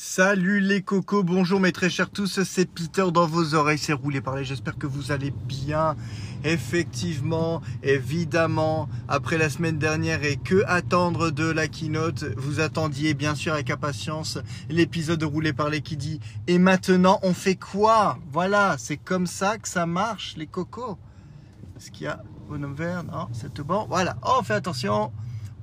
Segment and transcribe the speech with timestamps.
[0.00, 4.20] Salut les cocos, bonjour mes très chers tous, c'est Peter dans vos oreilles, c'est roulé
[4.20, 5.96] par j'espère que vous allez bien.
[6.44, 13.34] Effectivement, évidemment, après la semaine dernière et que attendre de la keynote, vous attendiez bien
[13.34, 14.38] sûr avec impatience
[14.68, 18.20] l'épisode de Roulé par les qui dit et maintenant on fait quoi?
[18.30, 20.96] Voilà, c'est comme ça que ça marche les cocos.
[21.76, 23.02] Est-ce qu'il y a bonhomme vert?
[23.02, 23.84] Non, c'est tout bon.
[23.88, 25.10] Voilà, on fait attention,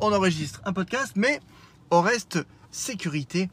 [0.02, 1.40] on enregistre un podcast, mais
[1.90, 3.50] on reste sécurité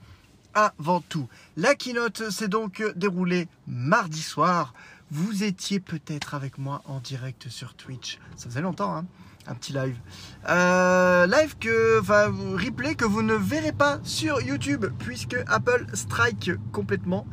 [0.54, 1.28] avant tout.
[1.56, 4.74] La keynote s'est donc déroulée mardi soir.
[5.10, 8.18] Vous étiez peut-être avec moi en direct sur Twitch.
[8.36, 9.04] Ça faisait longtemps, hein
[9.46, 9.96] un petit live.
[10.48, 16.52] Euh, live que, enfin, replay que vous ne verrez pas sur YouTube puisque Apple strike
[16.72, 17.26] complètement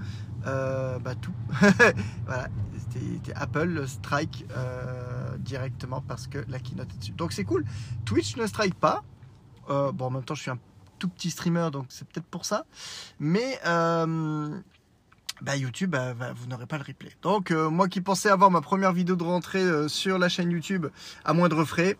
[0.47, 1.33] euh, bah, tout.
[2.25, 2.47] voilà,
[2.77, 7.11] c'était Apple strike euh, directement parce que la keynote est dessus.
[7.11, 7.65] Donc c'est cool.
[8.05, 9.03] Twitch ne strike pas.
[9.67, 10.59] bon, en même temps, je suis un
[10.99, 12.65] tout petit streamer, donc c'est peut-être pour ça.
[13.19, 14.49] Mais euh,
[15.41, 17.11] bah, YouTube, bah, vous n'aurez pas le replay.
[17.21, 20.51] Donc euh, moi qui pensais avoir ma première vidéo de rentrée euh, sur la chaîne
[20.51, 20.87] YouTube
[21.25, 21.97] à moindre frais,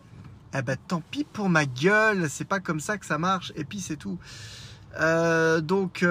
[0.54, 3.64] eh bah, tant pis pour ma gueule, c'est pas comme ça que ça marche, et
[3.64, 4.18] puis c'est tout.
[5.62, 6.04] donc,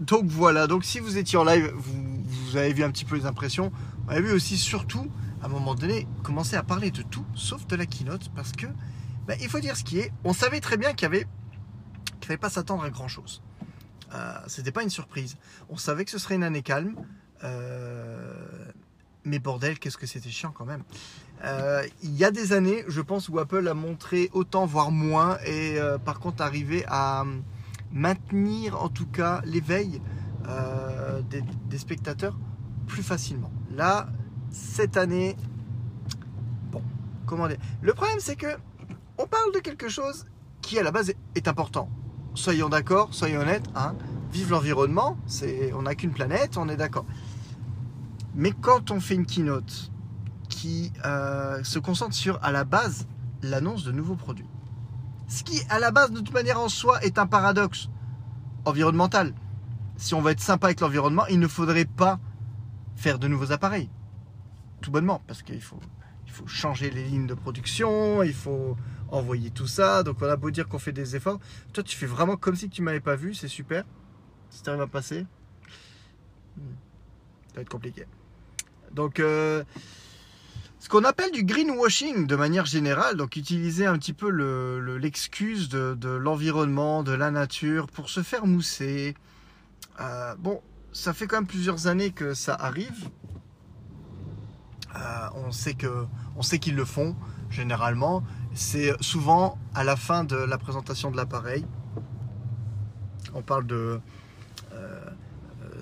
[0.00, 3.16] donc voilà, donc si vous étiez en live, vous, vous, avez vu un petit peu
[3.16, 3.70] les impressions,
[4.04, 5.06] vous avez vu aussi surtout,
[5.42, 8.66] à un moment donné, commencer à parler de tout, sauf de la keynote, parce que
[9.30, 10.10] bah, il faut dire ce qui est.
[10.24, 11.24] On savait très bien qu'il y avait
[12.18, 13.44] qu'il fallait pas s'attendre à grand chose.
[14.12, 15.36] Euh, C'était pas une surprise.
[15.68, 16.96] On savait que ce serait une année calme.
[17.44, 18.34] Euh,
[19.22, 20.82] mais bordel, qu'est-ce que c'était chiant quand même.
[21.44, 25.38] Euh, il y a des années, je pense, où Apple a montré autant, voire moins,
[25.46, 27.24] et euh, par contre arrivé à
[27.92, 30.02] maintenir en tout cas l'éveil
[31.30, 32.36] des, des, spectateurs
[32.88, 33.52] plus facilement.
[33.70, 34.08] Là,
[34.50, 35.36] cette année,
[36.72, 36.82] bon,
[37.26, 37.58] comment dire?
[37.80, 38.56] Le problème, c'est que
[39.20, 40.24] on parle de quelque chose
[40.62, 41.90] qui à la base est important.
[42.34, 43.94] Soyons d'accord, soyons honnêtes, hein.
[44.32, 45.18] vive l'environnement,
[45.74, 47.04] on n'a qu'une planète, on est d'accord.
[48.34, 49.90] Mais quand on fait une keynote
[50.48, 53.06] qui euh, se concentre sur à la base
[53.42, 54.48] l'annonce de nouveaux produits,
[55.28, 57.88] ce qui à la base de toute manière en soi est un paradoxe
[58.64, 59.34] environnemental.
[59.96, 62.20] Si on veut être sympa avec l'environnement, il ne faudrait pas
[62.96, 63.90] faire de nouveaux appareils.
[64.80, 65.80] Tout bonnement, parce qu'il faut,
[66.26, 68.76] il faut changer les lignes de production, il faut
[69.12, 70.02] envoyer tout ça.
[70.02, 71.38] Donc on a beau dire qu'on fait des efforts.
[71.72, 73.84] Toi, tu fais vraiment comme si tu m'avais pas vu, c'est super.
[74.50, 75.26] Si tu arrives à passer,
[76.56, 76.74] hmm,
[77.48, 78.04] ça va être compliqué.
[78.92, 79.62] Donc, euh,
[80.80, 84.30] ce qu'on appelle du greenwashing de manière générale, donc utiliser un petit peu
[84.96, 89.14] l'excuse de, l'environnement, de la nature pour se faire mousser.
[90.00, 93.10] Euh, bon, ça fait quand même plusieurs années que ça arrive.
[94.96, 96.06] Euh, on sait que,
[96.36, 97.14] on sait qu'ils le font
[97.50, 98.24] généralement
[98.60, 101.64] c'est souvent à la fin de la présentation de l'appareil.
[103.32, 103.98] On parle de
[104.74, 105.00] euh,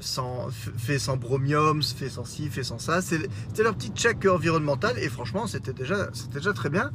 [0.01, 3.03] sans, fait sans bromium, fait sans ci, fait sans ça.
[3.03, 6.93] C'était leur petit check environnemental et franchement, c'était déjà, déjà très bien.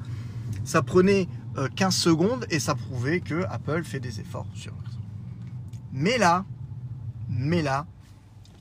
[0.63, 1.27] Ça prenait
[1.75, 4.73] 15 euh, secondes et ça prouvait que Apple fait des efforts sur
[5.91, 6.45] Mais là,
[7.29, 7.87] mais là,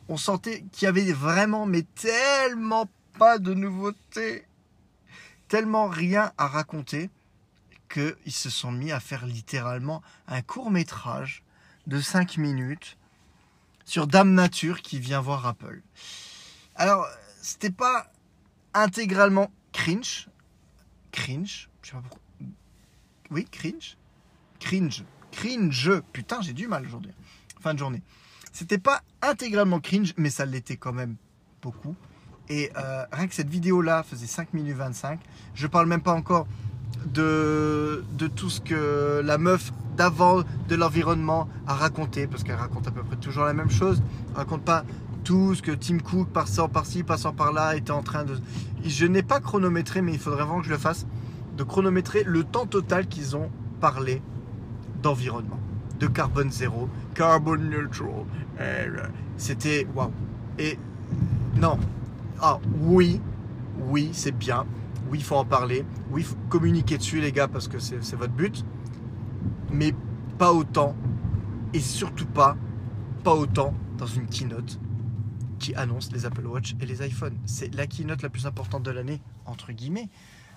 [0.08, 4.44] on sentait qu'il y avait vraiment, mais tellement pas de nouveautés
[5.52, 7.10] tellement rien à raconter
[7.90, 11.42] qu'ils se sont mis à faire littéralement un court métrage
[11.86, 12.96] de 5 minutes
[13.84, 15.82] sur Dame Nature qui vient voir Apple.
[16.74, 17.06] Alors,
[17.42, 18.10] c'était pas
[18.72, 20.30] intégralement cringe.
[21.10, 22.22] Cringe, je sais pas pourquoi.
[23.30, 23.98] Oui, cringe.
[24.58, 25.04] Cringe.
[25.32, 26.00] Cringe.
[26.14, 27.12] Putain, j'ai du mal aujourd'hui.
[27.60, 28.00] Fin de journée.
[28.54, 31.16] C'était pas intégralement cringe, mais ça l'était quand même
[31.60, 31.94] beaucoup.
[32.48, 35.20] Et euh, rien que cette vidéo-là faisait 5 minutes 25.
[35.54, 36.46] Je parle même pas encore
[37.06, 42.88] de, de tout ce que la meuf d'avant de l'environnement a raconté, parce qu'elle raconte
[42.88, 44.02] à peu près toujours la même chose.
[44.30, 44.84] Elle raconte pas
[45.24, 48.38] tout ce que Tim Cook, passant par-ci, passant par-là, était en train de...
[48.84, 51.06] Je n'ai pas chronométré, mais il faudrait vraiment que je le fasse,
[51.56, 53.50] de chronométrer le temps total qu'ils ont
[53.80, 54.22] parlé
[55.02, 55.60] d'environnement,
[55.98, 59.12] de carbone zéro, carbon neutral.
[59.36, 60.10] C'était waouh.
[60.58, 60.78] Et
[61.56, 61.78] non,
[62.42, 63.20] ah oui,
[63.78, 64.66] oui, c'est bien.
[65.08, 65.84] Oui, il faut en parler.
[66.10, 68.64] Oui, il faut communiquer dessus, les gars, parce que c'est votre but.
[69.70, 69.94] Mais
[70.38, 70.96] pas autant.
[71.72, 72.56] Et surtout pas,
[73.22, 74.80] pas autant dans une keynote
[75.60, 77.38] qui annonce les Apple Watch et les iPhones.
[77.46, 80.08] C'est la keynote la plus importante de l'année, entre guillemets.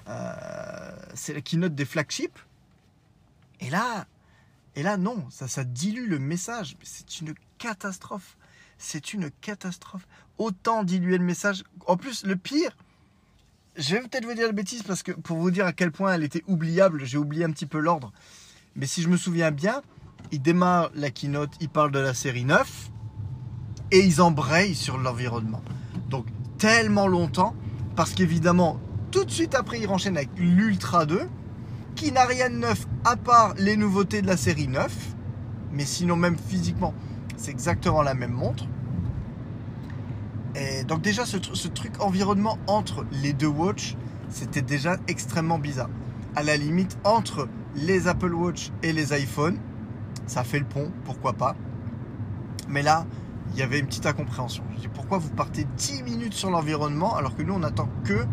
[0.08, 2.40] Euh, c'est la keynote des flagships.
[3.60, 4.08] Et là,
[4.76, 6.76] et là, non, ça, ça dilue le message.
[6.82, 8.38] C'est une catastrophe.
[8.78, 10.08] C'est une catastrophe.
[10.38, 11.64] Autant diluer le message.
[11.88, 12.76] En plus, le pire,
[13.78, 16.14] je vais peut-être vous dire la bêtise parce que pour vous dire à quel point
[16.14, 18.12] elle était oubliable, j'ai oublié un petit peu l'ordre.
[18.76, 19.82] Mais si je me souviens bien,
[20.32, 22.90] ils démarrent la keynote, ils parlent de la série 9
[23.92, 25.62] et ils embrayent sur l'environnement.
[26.10, 26.26] Donc
[26.58, 27.56] tellement longtemps
[27.96, 28.80] parce qu'évidemment,
[29.12, 31.22] tout de suite après, ils enchaînent avec l'Ultra 2
[31.96, 34.94] qui n'a rien de neuf à part les nouveautés de la série 9.
[35.72, 36.94] Mais sinon, même physiquement,
[37.38, 38.66] c'est exactement la même montre.
[40.56, 41.38] Et donc déjà, ce,
[41.68, 43.98] truc environnement entre les deux watch,
[44.30, 45.90] c'était déjà extrêmement bizarre.
[46.36, 49.58] À la limite, entre les Apple Watch et les iPhones,
[50.28, 51.56] ça fait le pont, pourquoi pas.
[52.70, 53.06] Mais là,
[53.54, 54.64] il y avait une petite incompréhension.
[54.76, 58.26] Je dis pourquoi vous partez 10 minutes sur l'environnement alors que nous on attend que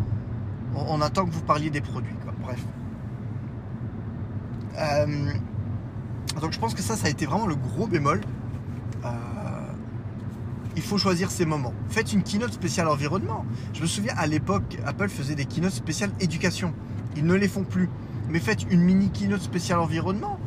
[0.75, 2.15] on, attend que vous parliez des produits.
[2.41, 2.65] Bref.
[4.77, 5.31] Euh,
[6.41, 8.21] donc je pense que ça, ça a été vraiment le gros bémol.
[9.05, 9.09] Euh,
[10.75, 11.73] il faut choisir ses moments.
[11.89, 13.45] Faites une keynote spéciale environnement.
[13.73, 16.73] Je me souviens à l'époque, Apple faisait des keynotes spéciales éducation.
[17.15, 17.89] Ils ne les font plus.
[18.29, 20.39] Mais faites une mini keynote spéciale environnement.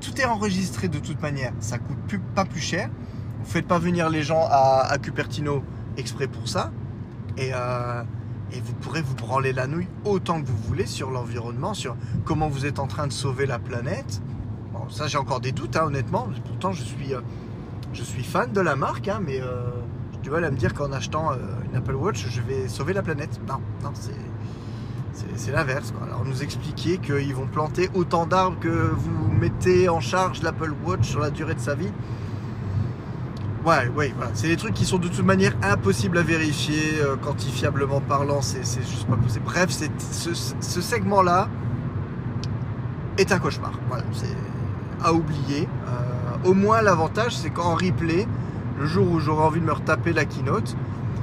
[0.00, 1.52] Tout est enregistré de toute manière.
[1.60, 2.88] Ça coûte pas plus cher.
[3.42, 5.64] Vous faites pas venir les gens à, Cupertino
[5.96, 6.70] exprès pour ça.
[7.36, 8.02] Et, euh,
[8.52, 12.48] et, vous pourrez vous branler la nouille autant que vous voulez sur l'environnement, sur comment
[12.48, 14.22] vous êtes en train de sauver la planète.
[14.72, 16.28] Bon, ça j'ai encore des doutes, hein, honnêtement.
[16.44, 17.20] Pourtant, je suis, euh,
[17.94, 19.70] je suis fan de la marque, hein, mais euh,
[20.22, 21.32] tu vas me dire qu'en achetant
[21.70, 23.40] une Apple Watch, je vais sauver la planète.
[23.48, 23.92] Non, non,
[25.36, 25.92] c'est l'inverse.
[26.02, 31.08] Alors nous expliquer qu'ils vont planter autant d'arbres que vous mettez en charge l'Apple Watch
[31.08, 31.92] sur la durée de sa vie.
[33.64, 34.30] Ouais, ouais, voilà.
[34.34, 38.62] C'est des trucs qui sont de toute manière impossibles à vérifier, euh, quantifiablement parlant, c'est
[38.62, 39.44] juste pas possible.
[39.44, 41.48] Bref, ce, ce segment-là
[43.16, 43.72] est un cauchemar.
[43.88, 44.36] Voilà, c'est
[45.02, 45.68] à oublier.
[45.86, 46.13] Euh,
[46.44, 48.26] au moins, l'avantage, c'est qu'en replay,
[48.78, 50.76] le jour où j'aurai envie de me retaper la keynote,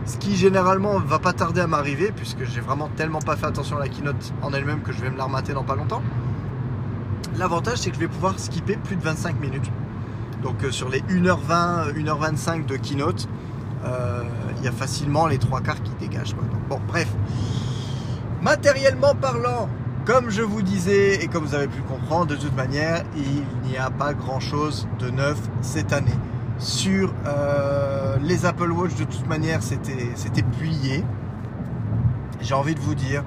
[0.05, 3.77] ce qui généralement va pas tarder à m'arriver, puisque j'ai vraiment tellement pas fait attention
[3.77, 6.01] à la keynote en elle-même que je vais me la remater dans pas longtemps.
[7.37, 9.71] L'avantage, c'est que je vais pouvoir skipper plus de 25 minutes.
[10.41, 13.29] Donc euh, sur les 1h20, 1h25 de keynote,
[13.85, 14.23] euh,
[14.57, 16.35] il y a facilement les trois quarts qui dégagent.
[16.67, 17.07] bon, bref.
[18.41, 19.69] Matériellement parlant,
[20.05, 23.77] comme je vous disais et comme vous avez pu comprendre, de toute manière, il n'y
[23.77, 26.11] a pas grand-chose de neuf cette année.
[26.57, 31.03] Sur euh, les Apple Watch, de toute manière, c'était plié.
[32.41, 33.23] J'ai envie de vous dire,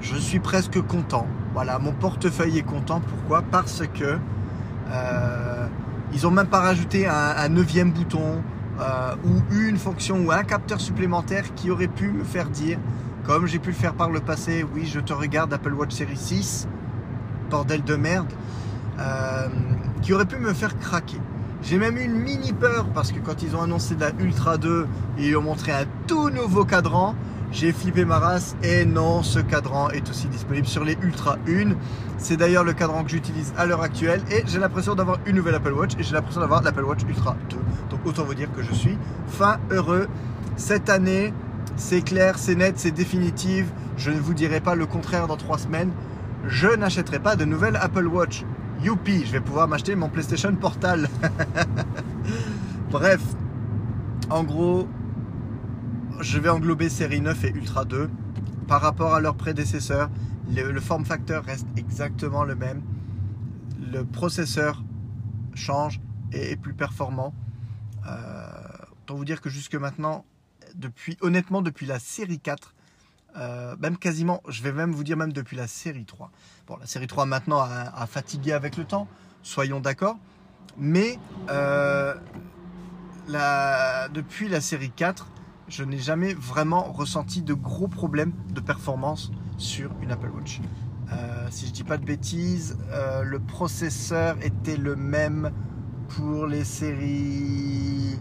[0.00, 1.26] je suis presque content.
[1.54, 3.00] Voilà, mon portefeuille est content.
[3.00, 3.42] Pourquoi?
[3.42, 4.18] Parce que
[6.12, 8.42] ils n'ont même pas rajouté un, neuvième bouton
[8.80, 12.78] euh, ou une fonction ou un capteur supplémentaire qui aurait pu me faire dire,
[13.28, 16.16] comme j'ai pu le faire par le passé, oui, je te regarde Apple Watch Series
[16.16, 16.66] 6,
[17.50, 18.32] bordel de merde,
[18.98, 19.48] euh,
[20.00, 21.20] qui aurait pu me faire craquer.
[21.62, 24.86] J'ai même eu une mini peur parce que quand ils ont annoncé la Ultra 2,
[25.18, 27.14] ils ont montré un tout nouveau cadran.
[27.52, 31.74] J'ai flippé ma race et non, ce cadran est aussi disponible sur les Ultra 1.
[32.16, 35.56] C'est d'ailleurs le cadran que j'utilise à l'heure actuelle et j'ai l'impression d'avoir une nouvelle
[35.56, 37.56] Apple Watch et j'ai l'impression d'avoir l'Apple Watch Ultra 2.
[37.90, 38.96] Donc autant vous dire que je suis
[39.26, 40.08] fin heureux.
[40.56, 41.34] Cette année,
[41.78, 43.66] c'est clair, c'est net, c'est définitif.
[43.96, 45.92] Je ne vous dirai pas le contraire dans trois semaines.
[46.46, 48.44] Je n'achèterai pas de nouvelle Apple Watch.
[48.82, 51.08] Youpi, je vais pouvoir m'acheter mon PlayStation Portal.
[52.90, 53.22] Bref,
[54.28, 54.88] en gros,
[56.20, 58.10] je vais englober série 9 et Ultra 2.
[58.66, 60.10] Par rapport à leurs prédécesseurs,
[60.54, 62.82] le, form factor reste exactement le même.
[63.92, 64.82] Le processeur
[65.54, 66.00] change
[66.32, 67.32] et est plus performant.
[68.06, 68.50] Euh,
[69.02, 70.24] autant vous dire que jusque maintenant,
[71.20, 72.74] honnêtement, depuis la série 4,
[73.36, 76.30] euh, même quasiment, je vais même vous dire même depuis la série 3.
[76.66, 79.06] Bon, la série 3 maintenant a, fatigué avec le temps,
[79.42, 80.18] soyons d'accord.
[80.76, 81.18] Mais
[81.50, 82.14] euh,
[84.12, 85.28] depuis la série 4,
[85.68, 90.60] je n'ai jamais vraiment ressenti de gros problèmes de performance sur une Apple Watch.
[91.12, 92.78] Euh, si je dis pas de bêtises,
[93.22, 95.52] le processeur était le même
[96.08, 98.18] pour les séries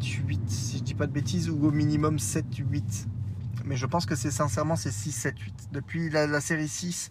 [0.00, 3.08] 6, 7, 8, si je dis pas de bêtises, ou au minimum 7, 8.
[3.64, 5.68] Mais je pense que c'est sincèrement c'est 6, 7, 8.
[5.72, 7.10] Depuis la, série 6,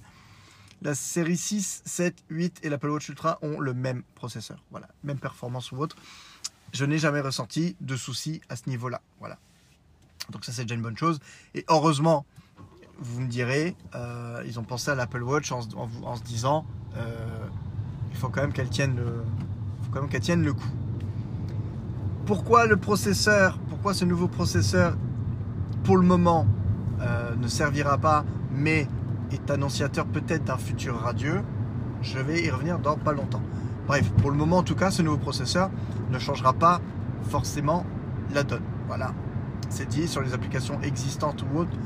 [0.82, 4.64] la série 6, 7, 8 et l'Apple Watch Ultra ont le même processeur.
[4.72, 5.96] Voilà, même performance ou autre
[6.76, 9.02] je n'ai jamais ressenti de soucis à ce niveau-là.
[9.20, 9.38] Voilà.
[10.32, 11.20] Donc ça c'est déjà une bonne chose.
[11.54, 12.26] Et heureusement,
[13.00, 16.66] vous me direz, euh, ils ont pensé à l'Apple Watch en, se disant,
[16.98, 17.48] euh,
[18.12, 19.24] il faut quand même qu'elle tienne le,
[19.92, 20.70] quand même qu'elle tienne le coup.
[22.26, 24.98] Pourquoi le processeur, pourquoi ce nouveau processeur,
[25.84, 26.48] pour le moment,
[27.02, 28.88] euh, ne servira pas, mais
[29.32, 31.42] est annonciateur peut-être d'un futur radieux
[32.02, 33.44] Je vais y revenir dans pas longtemps.
[33.86, 35.70] Bref, pour le moment en tout cas, ce nouveau processeur
[36.10, 36.82] ne changera pas
[37.30, 37.86] forcément
[38.34, 38.64] la donne.
[38.88, 39.14] Voilà,
[39.70, 41.78] c'est dit sur les applications existantes ou autres.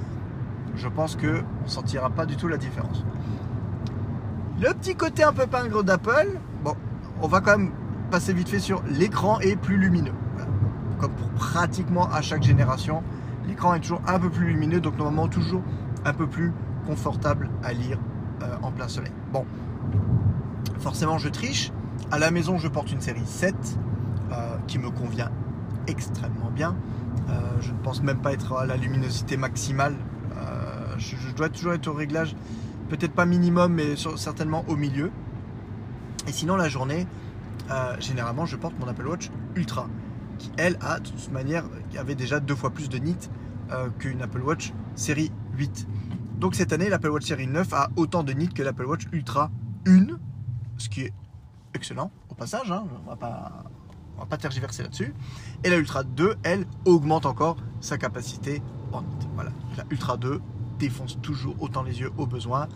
[0.76, 3.04] Je pense qu'on ne sentira pas du tout la différence.
[4.62, 6.76] Le petit côté un peu pingre d'Apple, bon,
[7.22, 7.72] on va quand même
[8.10, 10.14] passer vite fait sur l'écran est plus lumineux.
[11.18, 13.04] Pour pratiquement à chaque génération,
[13.48, 15.62] l'écran est toujours un peu plus lumineux, donc normalement toujours
[16.06, 16.54] un peu plus
[16.86, 18.00] confortable à lire
[18.42, 19.12] euh, en plein soleil.
[19.32, 19.46] Bon,
[20.80, 21.72] forcément je triche.
[22.12, 23.54] À la maison, je porte une série 7
[24.32, 25.30] euh, qui me convient
[25.88, 26.76] extrêmement bien.
[27.30, 29.96] Euh, je ne pense même pas être à la luminosité maximale.
[30.98, 32.36] Je, dois toujours être au réglage,
[32.90, 35.12] peut-être pas minimum, mais certainement au milieu.
[36.28, 37.08] Et sinon, la journée,
[38.02, 39.88] généralement, je porte mon Apple Watch Ultra,
[40.58, 41.66] elle a de toute manière
[41.98, 43.30] avait déjà deux fois plus de nits
[44.00, 45.88] qu'une Apple Watch série 8.
[46.40, 49.52] Donc cette année, l'Apple Watch série 9 a autant de nits que l'Apple Watch Ultra
[49.86, 50.08] 1,
[50.78, 51.14] ce qui est
[51.74, 53.64] excellent au passage, hein, on va pas
[54.20, 55.14] va pas tergiverser là-dessus.
[55.64, 59.08] Et la Ultra 2, elle, augmente encore sa capacité en nit.
[59.34, 60.42] Voilà, la Ultra 2
[60.78, 62.68] défonce toujours autant les yeux au besoin.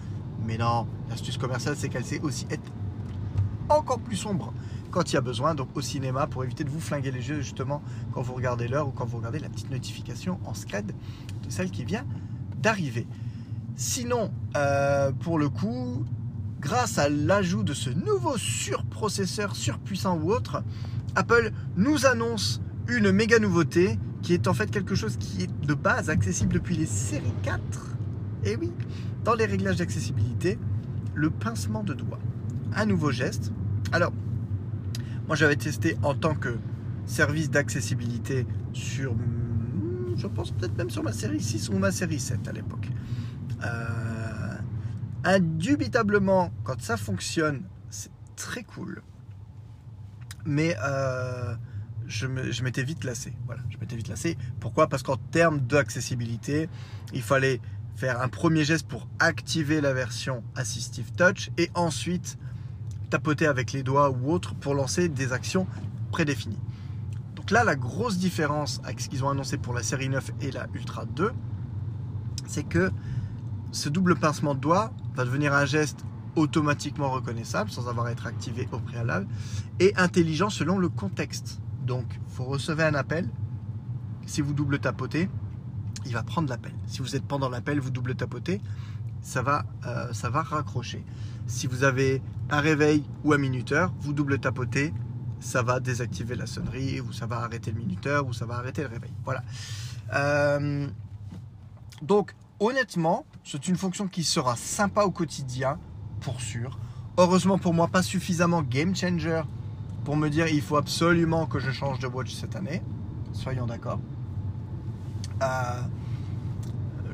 [0.46, 2.72] Mais non, l'astuce commerciale, c'est qu'elle sait aussi être
[3.70, 4.54] encore plus sombre
[4.94, 7.42] quand il y a besoin, donc au cinéma, pour éviter de vous flinguer les yeux
[7.42, 7.82] justement
[8.14, 11.72] quand vous regardez l'heure ou quand vous regardez la petite notification en scred de celle
[11.72, 12.06] qui vient
[12.62, 13.08] d'arriver.
[13.76, 16.06] Sinon, euh, pour le coup,
[16.60, 20.64] grâce à l'ajout de ce nouveau surprocesseur surpuissant ou autre,
[21.16, 25.74] Apple nous annonce une méga nouveauté qui est en fait quelque chose qui est de
[25.74, 27.62] base accessible depuis les séries 4.
[28.46, 28.72] Et oui,
[29.24, 30.60] dans les réglages d'accessibilité,
[31.16, 32.20] le pincement de doigts.
[32.76, 33.52] Un nouveau geste.
[33.92, 34.14] Alors,
[35.28, 36.58] moi j'avais testé en tant que
[37.06, 39.14] service d'accessibilité sur,
[40.16, 42.90] je pense peut-être même sur ma série 6 ou ma série 7 à l'époque.
[43.64, 44.58] Euh,
[45.24, 49.02] indubitablement, quand ça fonctionne, c'est très cool.
[50.46, 51.56] Mais euh,
[52.08, 52.28] je
[52.64, 53.34] m'étais vite lassé.
[53.46, 54.38] Voilà, je m'étais vite lassé.
[54.60, 54.88] Pourquoi?
[54.88, 56.70] Parce qu'en termes d'accessibilité,
[57.14, 57.62] il fallait
[57.96, 62.38] faire un premier geste pour activer la version Assistive Touch et ensuite
[63.14, 65.68] tapoter avec les doigts ou autre pour lancer des actions
[66.10, 66.58] prédéfinies.
[67.36, 70.50] Donc là, la grosse différence avec ce qu'ils ont annoncé pour la série 9 et
[70.50, 71.32] la Ultra 2,
[72.48, 72.92] c'est que
[73.72, 76.04] ce double pincement de doigt va devenir un geste
[76.36, 79.28] automatiquement reconnaissable sans avoir à être activé au préalable
[79.80, 81.62] et intelligent selon le contexte.
[81.86, 83.30] Donc, vous recevez un appel,
[84.26, 85.30] si vous double tapotez,
[86.08, 86.74] il va prendre l'appel.
[86.88, 88.60] Si vous êtes pendant l'appel, vous double tapotez,
[89.24, 91.04] ça va, euh, ça va raccrocher.
[91.48, 94.94] Si vous avez un réveil ou un minuteur, vous double tapotez,
[95.40, 98.84] ça va désactiver la sonnerie, ou ça va arrêter le minuteur, ou ça va arrêter
[98.84, 99.12] le réveil.
[99.26, 99.44] Voilà.
[100.14, 100.88] Euh,
[102.02, 105.80] donc, honnêtement, c'est une fonction qui sera sympa au quotidien,
[106.22, 106.78] pour sûr.
[107.18, 109.42] Heureusement pour moi, pas suffisamment game changer
[110.04, 112.82] pour me dire il faut absolument que je change de watch cette année.
[113.34, 114.00] Soyons d'accord.
[115.42, 115.82] Euh,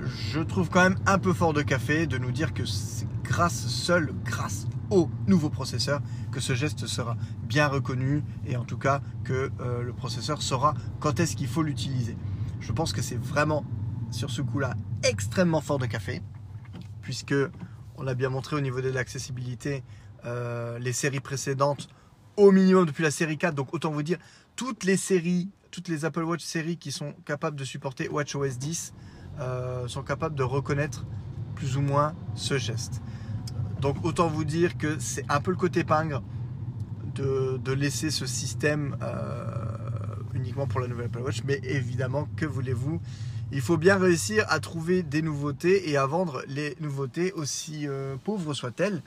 [0.06, 3.68] je trouve quand même un peu fort de café de nous dire que c'est grâce
[3.68, 6.02] seul, grâce au nouveau processeur,
[6.32, 10.74] que ce geste sera bien reconnu et en tout cas que euh, le processeur saura
[11.00, 12.18] quand est-ce qu'il faut l'utiliser.
[12.60, 13.64] Je pense que c'est vraiment
[14.12, 16.22] sur ce coup-là extrêmement fort de café,
[17.02, 17.36] puisque
[17.98, 19.84] on l'a bien montré au niveau de l'accessibilité,
[20.26, 21.88] euh, les séries précédentes,
[22.36, 24.18] au minimum depuis la série 4, donc autant vous dire,
[24.56, 28.94] toutes les séries, toutes les Apple Watch séries qui sont capables de supporter WatchOS 10
[29.40, 31.06] euh, sont capables de reconnaître
[31.56, 33.02] plus ou moins ce geste.
[33.82, 36.22] Donc autant vous dire que c'est un peu le côté pingre
[37.16, 39.46] de, laisser ce système euh,
[40.34, 43.02] uniquement pour la nouvelle Apple Watch, mais évidemment, que voulez-vous?
[43.52, 48.16] Il faut bien réussir à trouver des nouveautés et à vendre les nouveautés, aussi euh,
[48.24, 49.02] pauvres soient-elles,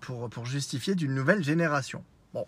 [0.00, 2.02] pour, pour, justifier d'une nouvelle génération.
[2.32, 2.46] Bon,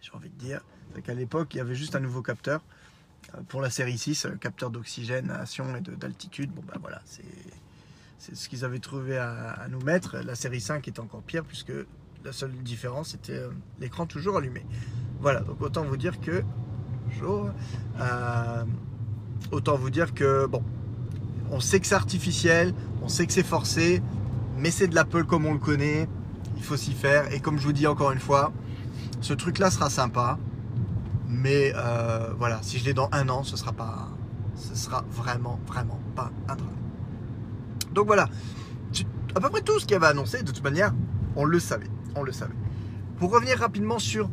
[0.00, 0.60] j'ai envie de dire,
[1.02, 2.60] qu'à l'époque, il y avait juste un nouveau capteur
[3.48, 6.50] pour la série 6, capteur d'oxygénation et d'altitude.
[6.52, 7.24] Bon, ben voilà, c'est
[8.34, 10.18] ce qu'ils avaient trouvé à, nous mettre.
[10.18, 11.72] La série 5 est encore pire puisque
[12.24, 13.40] la seule différence c'était
[13.80, 14.64] l'écran toujours allumé.
[15.20, 16.42] Voilà, donc autant vous dire que
[17.06, 17.50] bonjour,
[19.50, 20.62] autant vous dire que, bon,
[21.50, 24.02] on sait que c'est artificiel, on sait que c'est forcé,
[24.56, 26.08] mais c'est de l'Apple comme on le connaît,
[26.56, 27.32] il faut s'y faire.
[27.32, 28.52] Et comme je vous dis encore une fois,
[29.20, 30.38] ce truc-là sera sympa,
[31.34, 34.08] mais euh, voilà, si je l'ai dans un an, ce sera pas,
[34.54, 36.76] ce sera vraiment, vraiment pas un drame.
[37.92, 38.28] Donc voilà,
[39.34, 40.94] à peu près tout ce qu'il avait annoncé, de toute manière,
[41.36, 42.54] on le savait, on le savait.
[43.18, 44.30] Pour revenir rapidement sur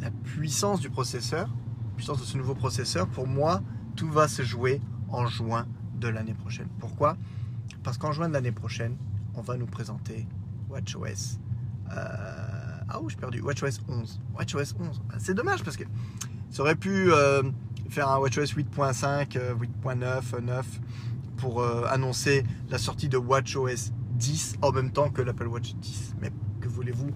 [0.00, 1.48] la puissance du processeur,
[1.96, 3.62] puissance de ce nouveau processeur, pour moi,
[3.94, 6.68] tout va se jouer en juin de l'année prochaine.
[6.78, 7.16] Pourquoi?
[7.82, 8.96] Parce qu'en juin de l'année prochaine,
[9.34, 10.26] on va nous présenter
[10.70, 11.38] WatchOS.
[11.92, 12.55] Euh,
[12.88, 13.40] ah oh, j'ai perdu.
[13.40, 14.20] WatchOS 11.
[14.36, 15.02] WatchOS 11.
[15.10, 15.84] Ah, c'est dommage parce que
[16.50, 17.42] ça aurait pu euh,
[17.88, 19.38] faire un WatchOS 8.5,
[19.84, 20.80] 8.9, 9
[21.36, 26.16] pour euh, annoncer la sortie de WatchOS 10 en même temps que l'Apple Watch 10.
[26.20, 27.10] Mais que voulez-vous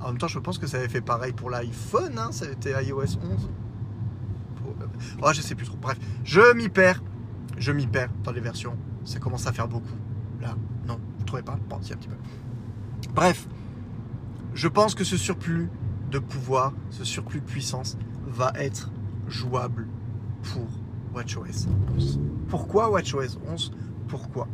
[0.00, 3.16] En même temps, je pense que ça avait fait pareil pour l'iPhone, ça était iOS
[3.22, 3.50] 11.
[5.22, 5.76] Oh, je sais plus trop.
[5.76, 7.02] Bref, je m'y perds.
[7.56, 8.76] Je m'y perds dans les versions.
[9.04, 9.94] Ça commence à faire beaucoup.
[10.40, 11.58] Là, non, vous trouvez pas?
[11.68, 12.16] Bon, si, un petit peu.
[13.14, 13.46] Bref,
[14.54, 15.68] je pense que ce surplus
[16.10, 18.90] de pouvoir, ce surplus de puissance va être
[19.26, 19.88] jouable
[20.42, 20.68] pour
[21.14, 22.20] WatchOS 11.
[22.48, 23.72] Pourquoi WatchOS 11
[24.08, 24.48] Pourquoi?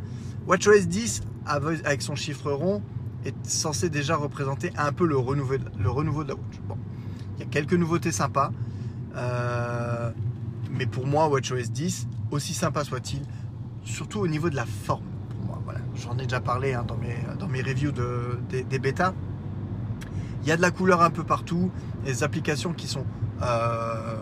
[0.47, 2.81] WatchOS 10, avec son chiffre rond,
[3.25, 6.59] est censé déjà représenter un peu le renouveau, de la Watch.
[7.37, 8.51] Il y a quelques nouveautés sympas.
[9.15, 10.11] Euh,
[10.71, 13.21] mais pour moi, WatchOS 10, aussi sympa soit-il,
[13.83, 15.03] surtout au niveau de la forme.
[15.29, 15.75] Pour moi.
[15.95, 19.13] J'en ai déjà parlé hein, dans, mes, dans mes reviews de, des, des bêtas.
[20.43, 21.71] Il y a de la couleur un peu partout,
[22.05, 23.05] des applications qui sont
[23.43, 24.15] euh,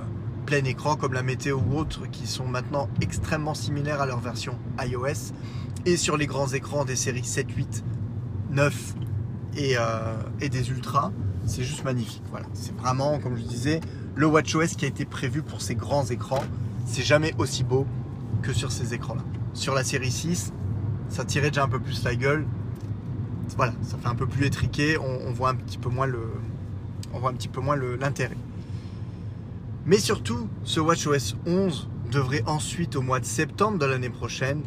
[0.46, 4.58] plein écran comme la météo ou autres qui sont maintenant extrêmement similaires à leur version
[4.82, 5.34] iOS
[5.86, 7.84] et sur les grands écrans des séries 7, 8,
[8.52, 8.96] 9
[9.56, 11.12] et, euh, et des ultras,
[11.46, 12.24] c'est juste magnifique.
[12.30, 13.80] Voilà, c'est vraiment, comme je disais,
[14.16, 16.44] le WatchOS qui a été prévu pour ces grands écrans.
[16.86, 17.86] C'est jamais aussi beau
[18.42, 19.24] que sur ces écrans-là.
[19.54, 20.54] Sur la série 6,
[21.10, 22.46] ça tirait déjà un peu plus la gueule.
[23.58, 24.98] Voilà, ça fait un peu plus étriqué.
[24.98, 26.22] On, voit un petit peu moins le,
[27.14, 28.38] on voit un petit peu moins l'intérêt.
[29.86, 34.62] Mais surtout, ce WatchOS 11 devrait ensuite, au mois de septembre de l'année prochaine,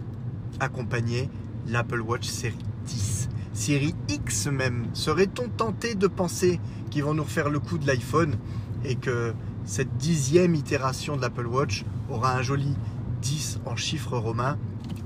[0.60, 1.28] accompagner
[1.66, 3.28] l'Apple Watch série 10.
[3.52, 4.86] Série X même.
[4.94, 6.60] Serait-on tenté de penser
[6.90, 8.36] qu'ils vont nous refaire le coup de l'iPhone
[8.84, 9.34] et que
[9.64, 12.74] cette dixième itération de l'Apple Watch aura un joli
[13.20, 14.58] 10 en chiffres romains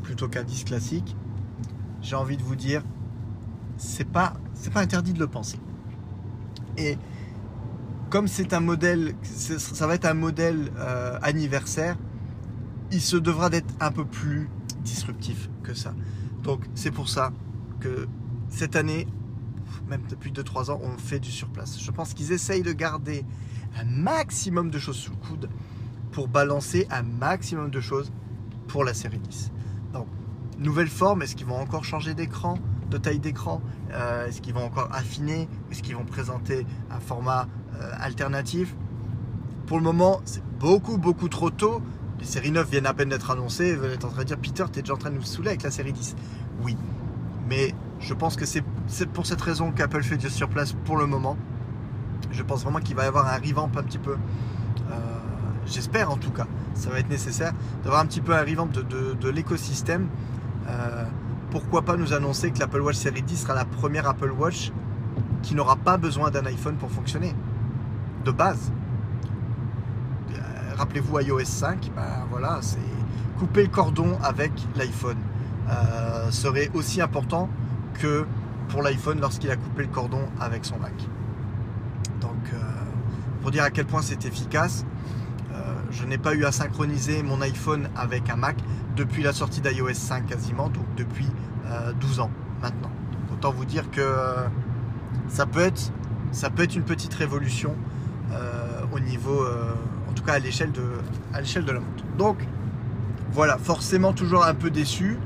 [0.02, 1.16] plutôt qu'un 10 classique?
[2.00, 2.83] J'ai envie de vous dire,
[3.76, 5.59] c'est pas, c'est pas interdit de le penser.
[6.76, 6.99] Et
[8.11, 11.97] comme c'est un modèle, ça va être un modèle euh, anniversaire,
[12.92, 14.49] il se devra d'être un peu plus
[14.80, 15.95] disruptif que ça.
[16.42, 17.33] Donc c'est pour ça
[17.80, 18.06] que
[18.49, 19.06] cette année,
[19.88, 21.80] même depuis 2-3 ans, on fait du surplace.
[21.80, 23.25] Je pense qu'ils essayent de garder
[23.78, 25.49] un maximum de choses sous le coude
[26.12, 28.12] pour balancer un maximum de choses
[28.69, 29.50] pour la série 10.
[29.93, 30.06] Donc,
[30.58, 32.58] nouvelle forme, est-ce qu'ils vont encore changer d'écran,
[32.90, 33.60] de taille d'écran
[33.92, 37.49] euh, Est-ce qu'ils vont encore affiner Est-ce qu'ils vont présenter un format
[37.80, 38.75] euh, alternatif?
[39.66, 41.82] Pour le moment, c'est beaucoup, beaucoup trop tôt.
[42.20, 43.75] Les séries 9 viennent à peine d'être annoncées.
[43.75, 45.49] Vous êtes en train de dire, Peter, tu es déjà en train de nous saouler
[45.49, 46.14] avec la série 10.
[46.62, 46.76] Oui,
[47.49, 48.62] mais je pense que c'est
[49.12, 51.36] pour cette raison qu'Apple fait du sur place pour le moment.
[52.30, 54.12] Je pense vraiment qu'il va y avoir un revamp un petit peu.
[54.12, 54.94] Euh,
[55.66, 56.46] j'espère en tout cas.
[56.75, 60.08] Ça va être nécessaire d'avoir un petit peu un revamp de, l'écosystème.
[61.50, 64.73] Pourquoi pas nous annoncer que l'Apple Watch série 10 sera la première Apple Watch
[65.43, 67.35] qui n'aura pas besoin d'un iPhone pour fonctionner.
[68.25, 68.73] De base.
[70.30, 70.41] Euh,
[70.76, 72.78] rappelez-vous iOS 5, ben voilà, c'est
[73.39, 75.19] couper le cordon avec l'iPhone.
[76.30, 77.49] serait aussi important
[77.95, 78.26] que
[78.69, 80.95] pour l'iPhone lorsqu'il a coupé le cordon avec son Mac.
[82.21, 82.59] Donc, euh,
[83.43, 84.85] pour dire à quel point c'est efficace,
[85.52, 88.56] euh, je n'ai pas eu à synchroniser mon iPhone avec un Mac
[88.97, 91.26] depuis la sortie d'iOS 5 quasiment, donc depuis
[92.00, 92.30] 12 euh, ans
[92.63, 92.91] maintenant.
[93.32, 94.02] autant vous dire que
[95.28, 95.93] ça peut être,
[96.32, 97.75] ça peut être une petite révolution
[98.93, 99.45] au niveau,
[100.09, 100.82] en tout cas à l'échelle de,
[101.32, 102.04] à l'échelle de la montre.
[102.17, 102.39] Donc
[103.32, 105.19] voilà, forcément toujours un peu déçu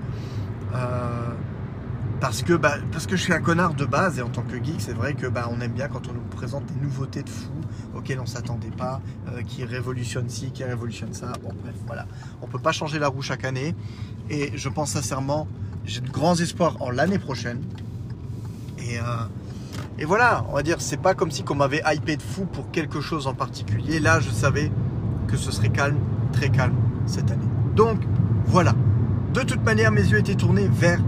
[2.21, 4.63] parce que, bah, parce que je suis un connard de base et en tant que
[4.63, 7.29] geek, c'est vrai que bah, on aime bien quand on nous présente des nouveautés de
[7.29, 7.51] fou
[7.95, 11.33] auxquelles on s'attendait pas, euh, qui révolutionnent ci, qui révolutionnent ça.
[11.43, 12.07] Bon, bref, voilà.
[12.43, 13.75] On peut pas changer la roue chaque année
[14.29, 15.49] et je pense sincèrement,
[15.85, 17.63] j'ai de grands espoirs en l'année prochaine.
[18.79, 19.03] Et, euh,
[19.99, 22.71] et voilà, on va dire, c'est pas comme si on m'avait hypé de fou pour
[22.71, 23.99] quelque chose en particulier.
[23.99, 24.71] Là, je savais
[25.27, 25.99] que ce serait calme,
[26.33, 27.49] très calme cette année.
[27.75, 28.01] Donc,
[28.47, 28.75] voilà.
[29.33, 31.01] De toute manière, mes yeux étaient tournés vers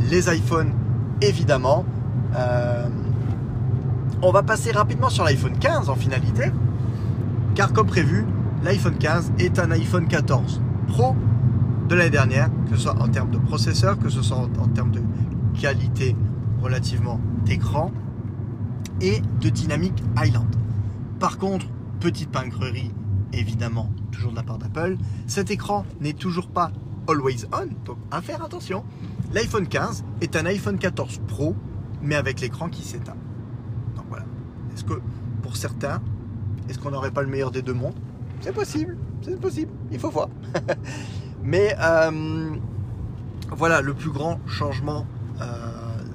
[0.00, 0.72] les iPhones
[1.20, 1.84] évidemment.
[2.36, 2.88] Euh,
[4.22, 6.50] on va passer rapidement sur l'iPhone 15 en finalité,
[7.54, 8.26] car comme prévu,
[8.64, 11.14] l'iPhone 15 est un iPhone 14 Pro
[11.88, 14.90] de l'année dernière, que ce soit en termes de processeur, que ce soit en, termes
[14.90, 15.02] de
[15.58, 16.16] qualité
[16.62, 17.92] relativement d'écran
[19.00, 20.48] et de dynamique Island.
[21.20, 21.66] Par contre,
[22.00, 22.90] petite pincrerie,
[23.32, 26.72] évidemment, toujours de la part d'Apple, cet écran n'est toujours pas
[27.08, 28.84] always on, donc à faire attention.
[29.32, 31.54] L'iPhone 15 est un iPhone 14 Pro,
[32.02, 33.16] mais avec l'écran qui s'éteint.
[33.96, 34.24] Donc voilà.
[34.72, 34.94] Est-ce que
[35.42, 36.00] pour certains,
[36.68, 37.94] est-ce qu'on n'aurait pas le meilleur des deux mondes?
[38.40, 40.28] C'est possible, c'est possible, il faut voir.
[41.42, 42.56] mais euh,
[43.50, 45.06] voilà, le plus grand changement,
[45.42, 45.44] euh,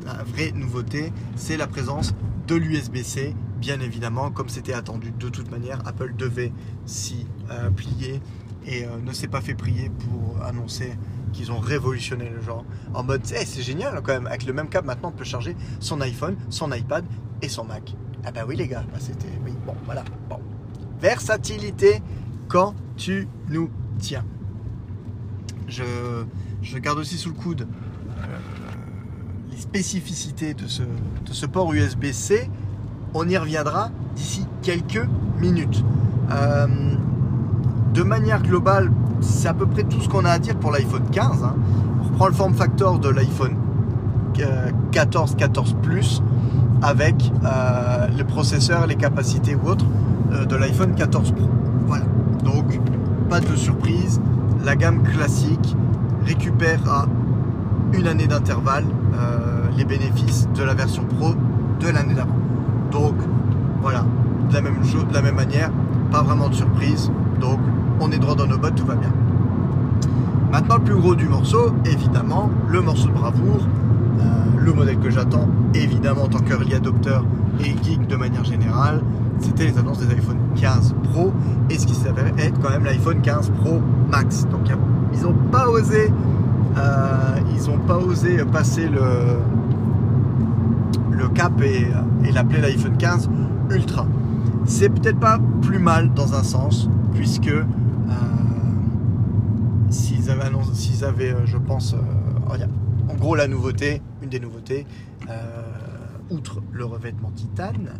[0.05, 2.15] la vraie nouveauté, c'est la présence
[2.47, 3.35] de l'USB-C.
[3.59, 6.51] Bien évidemment, comme c'était attendu de toute manière, Apple devait
[6.85, 8.21] s'y euh, plier
[8.65, 10.93] et ne s'est pas fait prier pour annoncer
[11.33, 12.63] qu'ils ont révolutionné le genre.
[12.93, 15.55] En mode, eh, c'est génial quand même, avec le même câble maintenant on peut charger
[15.79, 17.03] son iPhone, son iPad
[17.41, 17.93] et son Mac.
[18.25, 19.27] Ah bah oui les gars, bah, c'était...
[19.45, 20.03] Oui, bon, voilà.
[20.29, 20.39] Bon.
[21.01, 22.01] Versatilité
[22.47, 23.69] quand tu nous
[23.99, 24.23] tiens.
[25.67, 25.83] Je,
[26.61, 27.67] je garde aussi sous le coude
[28.07, 28.37] euh,
[29.51, 32.49] les spécificités de ce, de ce port USB-C.
[33.13, 35.05] On y reviendra d'ici quelques
[35.39, 35.83] minutes.
[36.31, 36.92] Euh,
[37.93, 41.03] de manière globale, c'est à peu près tout ce qu'on a à dire pour l'iPhone
[41.11, 41.43] 15.
[41.43, 41.55] hein.
[42.01, 43.55] On reprend le form factor de l'iPhone
[44.39, 46.21] euh, 14, 14 Plus
[46.81, 49.85] avec euh, le processeur, les capacités ou autres
[50.33, 51.49] euh, de l'iPhone 14 Pro.
[51.85, 52.05] Voilà.
[52.43, 52.79] Donc,
[53.29, 54.19] pas de surprise.
[54.65, 55.75] La gamme classique
[56.25, 57.05] récupère à
[57.93, 61.35] une année d'intervalle euh, les bénéfices de la version Pro
[61.79, 62.35] de l'année d'avant.
[62.91, 63.15] Donc,
[63.81, 64.03] voilà.
[64.49, 65.71] De la même chose, de la même manière,
[66.11, 67.11] pas vraiment de surprise.
[67.99, 69.11] On est droit dans nos bottes, tout va bien.
[70.51, 73.67] Maintenant, le plus gros du morceau, évidemment, le morceau de bravoure,
[74.19, 74.23] euh,
[74.57, 77.19] le modèle que j'attends, évidemment, en tant qu'early adopter
[77.59, 79.01] et geek de manière générale,
[79.39, 81.33] c'était les annonces des iPhone 15 Pro
[81.69, 84.45] et ce qui s'avérait être quand même l'iPhone 15 Pro Max.
[84.51, 84.69] Donc,
[85.13, 86.11] ils n'ont pas osé,
[86.77, 88.99] euh, ils ont pas osé passer le,
[91.11, 91.87] le cap et,
[92.31, 93.29] l'appeler l'iPhone 15
[93.71, 94.05] Ultra.
[94.65, 97.63] C'est peut-être pas plus mal dans un sens, puisque euh,
[100.73, 101.97] s'ils avaient, euh, je pense, euh,
[102.47, 102.71] regarde,
[103.09, 104.85] en gros la nouveauté, une des nouveautés,
[105.29, 105.63] euh,
[106.29, 107.93] outre le revêtement titane,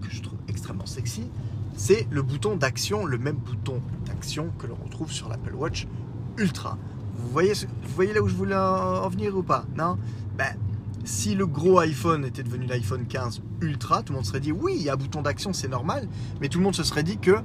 [0.00, 1.30] que je trouve extrêmement sexy,
[1.76, 5.86] c'est le bouton d'action, le même bouton d'action que l'on retrouve sur l'Apple Watch
[6.36, 6.78] Ultra.
[7.16, 9.98] Vous voyez, vous voyez là où je voulais en en venir ou pas Non?
[10.36, 10.56] Ben,
[11.04, 14.74] si le gros iPhone était devenu l'iPhone 15 Ultra, tout le monde serait dit oui,
[14.76, 16.08] il y a un bouton d'action, c'est normal,
[16.40, 17.36] mais tout le monde se serait dit que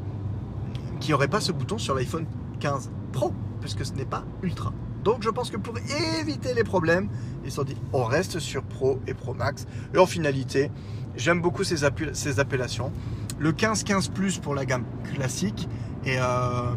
[0.99, 2.25] qu'il n'y aurait pas ce bouton sur l'iPhone
[2.59, 3.33] 15 Pro,
[3.65, 4.71] puisque ce n'est pas Ultra.
[5.03, 5.75] Donc je pense que pour
[6.19, 7.09] éviter les problèmes,
[7.43, 9.65] ils sont dit on reste sur Pro et Pro Max.
[9.93, 10.69] Et en finalité,
[11.15, 12.91] j'aime beaucoup ces, appellations.
[13.39, 15.67] Le 15-15 Plus pour la gamme classique
[16.05, 16.73] et euh,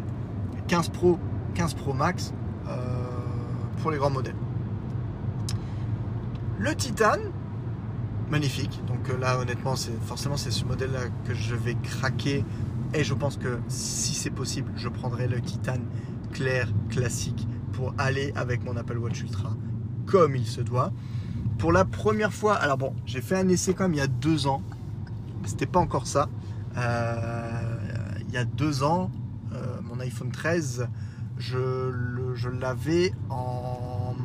[0.67, 1.19] 15 Pro,
[1.53, 2.33] 15 Pro Max
[2.67, 2.75] euh,
[3.83, 4.35] pour les grands modèles.
[6.57, 7.31] Le titane,
[8.31, 8.81] magnifique.
[8.87, 12.43] Donc euh, là, honnêtement, c'est forcément c'est ce modèle-là que je vais craquer.
[12.95, 15.85] Et je pense que si c'est possible, je prendrai le titane
[16.31, 19.53] clair classique pour aller avec mon Apple Watch Ultra
[20.05, 20.91] comme il se doit.
[21.57, 24.07] Pour la première fois, alors bon, j'ai fait un essai quand même il y a
[24.07, 24.61] deux ans.
[25.45, 26.29] C'était pas encore ça.
[26.77, 27.61] Euh,
[28.27, 29.11] il y a deux ans,
[29.53, 30.87] euh, mon iPhone 13,
[31.37, 34.15] je, l'avais en.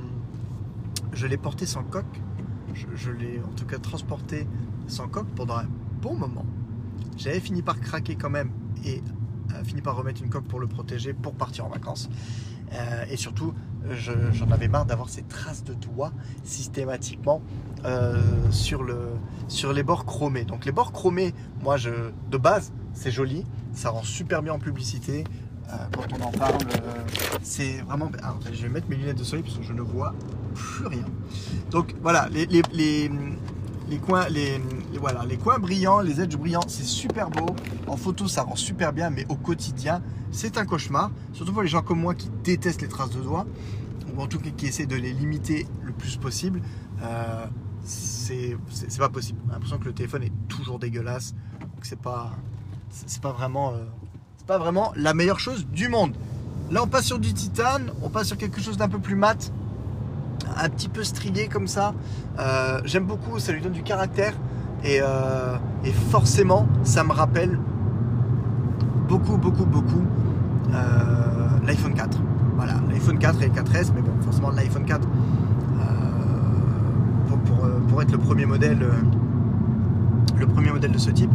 [1.13, 2.21] Je l'ai porté sans coque.
[2.75, 4.47] Je, je l'ai en tout cas transporté
[4.89, 5.69] sans coque pendant un
[6.03, 6.47] bon moment.
[7.17, 8.51] J'avais fini par craquer quand même
[8.85, 9.03] et
[9.65, 12.09] fini par remettre une coque pour le protéger pour partir en vacances.
[12.73, 13.55] Euh, et surtout,
[13.91, 17.43] je- j'en avais marre d'avoir ces traces de doigts systématiquement
[17.85, 18.99] euh, sur, le,
[19.49, 20.45] sur les bords chromés.
[20.45, 21.91] Donc les bords chromés, moi, je,
[22.31, 25.25] de base, c'est joli, ça rend super bien en publicité.
[25.69, 27.05] Euh, quand on en parle, euh,
[27.43, 28.11] c'est vraiment...
[28.23, 30.15] Alors, je vais mettre mes lunettes de soleil parce que je ne vois
[30.55, 31.05] plus rien.
[31.71, 33.11] Donc voilà, les, les,
[33.89, 34.61] les coins, les,
[34.99, 37.55] voilà, les coins brillants, les edges brillants, c'est super beau.
[37.87, 41.11] En photo, ça rend super bien, mais au quotidien, c'est un cauchemar.
[41.33, 43.47] Surtout pour les gens comme moi qui détestent les traces de doigts,
[44.15, 46.63] ou en tout cas qui essaient de les limiter le plus possible.
[47.03, 47.47] Euh,
[47.85, 48.57] c'est
[48.99, 49.39] pas possible.
[49.47, 51.35] J'ai l'impression que le téléphone est toujours dégueulasse.
[51.61, 52.33] Donc c'est pas,
[53.21, 53.85] pas euh,
[54.39, 56.15] c'est pas vraiment la meilleure chose du monde.
[56.71, 59.53] Là, on passe sur du titane, on passe sur quelque chose d'un peu plus mat,
[60.57, 61.95] un petit peu strié comme ça.
[62.39, 64.35] Euh, J'aime beaucoup, ça lui donne du caractère.
[64.85, 65.57] Et, euh,
[66.11, 67.59] forcément, ça me rappelle
[69.09, 70.03] beaucoup, beaucoup, beaucoup
[70.73, 72.19] euh, l'iPhone 4.
[72.57, 75.81] Voilà, l'iPhone 4 et le 4S, mais bon, forcément l'iPhone 4 euh,
[77.29, 78.79] pour, pour, être le premier modèle,
[80.39, 81.31] le premier modèle de ce type,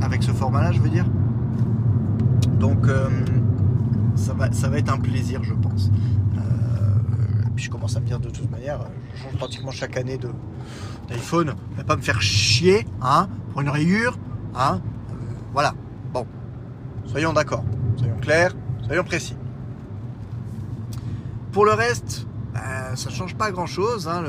[0.00, 1.04] avec ce format-là, je veux dire.
[2.58, 2.86] Donc,
[4.16, 5.90] ça, va, ça va être un plaisir, je pense.
[7.60, 8.80] Je commence à me dire de toute manière,
[9.14, 10.18] je change pratiquement chaque année
[11.08, 11.54] d'iPhone.
[11.72, 14.18] Ne va pas me faire chier, hein, pour une rayure,
[14.54, 14.80] hein.
[15.10, 15.14] Euh,
[15.52, 15.74] voilà.
[16.12, 16.26] Bon,
[17.04, 17.62] soyons d'accord,
[17.96, 18.54] soyons clairs,
[18.86, 19.36] soyons précis.
[21.52, 24.08] Pour le reste, euh, ça ne change pas grand-chose.
[24.08, 24.24] hein,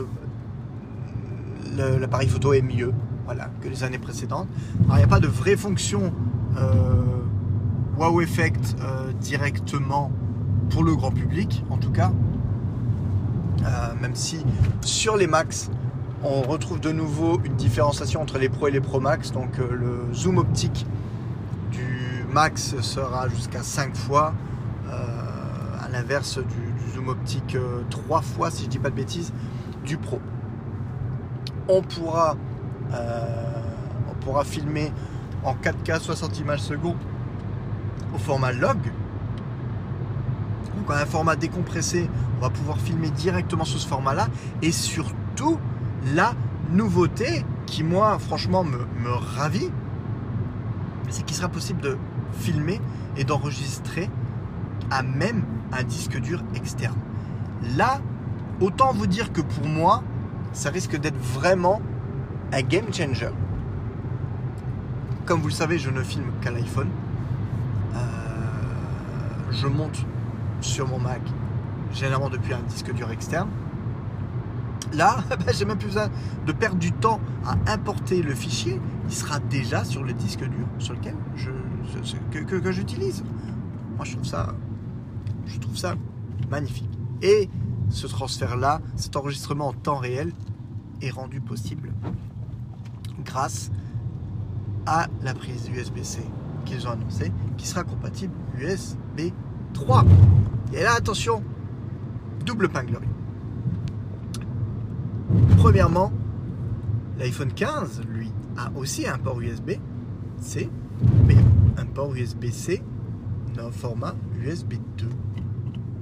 [1.78, 2.94] L'appareil photo est mieux,
[3.26, 4.48] voilà, que les années précédentes.
[4.86, 6.14] Alors, il n'y a pas de vraie fonction
[6.58, 6.74] euh,
[7.98, 10.12] wow effect euh, directement
[10.70, 12.12] pour le grand public, en tout cas.
[13.64, 14.44] Euh, même si
[14.82, 15.70] sur les Max,
[16.24, 19.32] on retrouve de nouveau une différenciation entre les Pro et les Pro Max.
[19.32, 20.86] Donc euh, le zoom optique
[21.72, 24.34] du Max sera jusqu'à 5 fois,
[24.90, 24.96] euh,
[25.92, 27.58] l'inverse du, zoom optique
[27.90, 29.34] 3 fois, si je dis pas de bêtises,
[29.86, 30.20] du Pro.
[31.68, 32.36] On pourra,
[32.92, 34.92] on pourra filmer
[35.44, 36.98] en 4K 60 images secondes
[38.14, 38.78] au format log.
[40.90, 44.28] Un format décompressé, on va pouvoir filmer directement sous ce format-là.
[44.62, 45.58] Et surtout,
[46.14, 46.34] la
[46.72, 49.70] nouveauté qui moi franchement me, me ravit,
[51.10, 51.98] c'est qu'il sera possible de
[52.34, 52.82] filmer
[53.18, 54.10] et d'enregistrer
[54.90, 56.98] à même un disque dur externe.
[57.78, 58.00] Là,
[58.60, 60.04] autant vous dire que pour moi,
[60.54, 61.82] ça risque d'être vraiment
[62.52, 63.30] un game changer.
[65.26, 66.90] Comme vous le savez, je ne filme qu'à l'iPhone.
[67.96, 67.98] Euh,
[69.52, 70.06] je monte
[70.62, 71.22] sur mon Mac,
[71.94, 73.50] généralement depuis un disque dur externe.
[74.94, 76.10] Là, ben, j'ai même plus besoin
[76.46, 78.80] de perdre du temps à importer le fichier.
[79.08, 81.52] Il sera déjà sur le disque dur sur lequel je,
[82.46, 83.24] que, j'utilise.
[83.96, 84.54] Moi, je trouve ça,
[85.46, 85.96] je trouve ça
[86.50, 86.90] magnifique.
[87.22, 87.50] Et
[87.90, 90.32] ce transfert-là, cet enregistrement en temps réel
[91.02, 91.92] est rendu possible
[93.24, 93.72] grâce
[94.86, 96.22] à la prise USB-C
[96.66, 99.32] qu'ils ont annoncé, qui sera compatible USB
[99.74, 100.04] 3.
[100.74, 101.44] Et là, attention,
[102.46, 103.08] double pinglerie.
[105.58, 106.12] Premièrement,
[107.18, 110.70] l'iPhone 15, lui, a aussi un port USB-C,
[111.28, 111.36] mais
[111.78, 112.82] un port USB-C
[113.56, 115.08] dans format USB 2.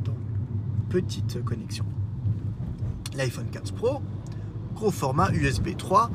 [0.03, 0.17] Donc,
[0.89, 1.85] petite connexion.
[3.15, 4.01] L'iPhone 15 Pro,
[4.75, 6.11] gros format USB 3.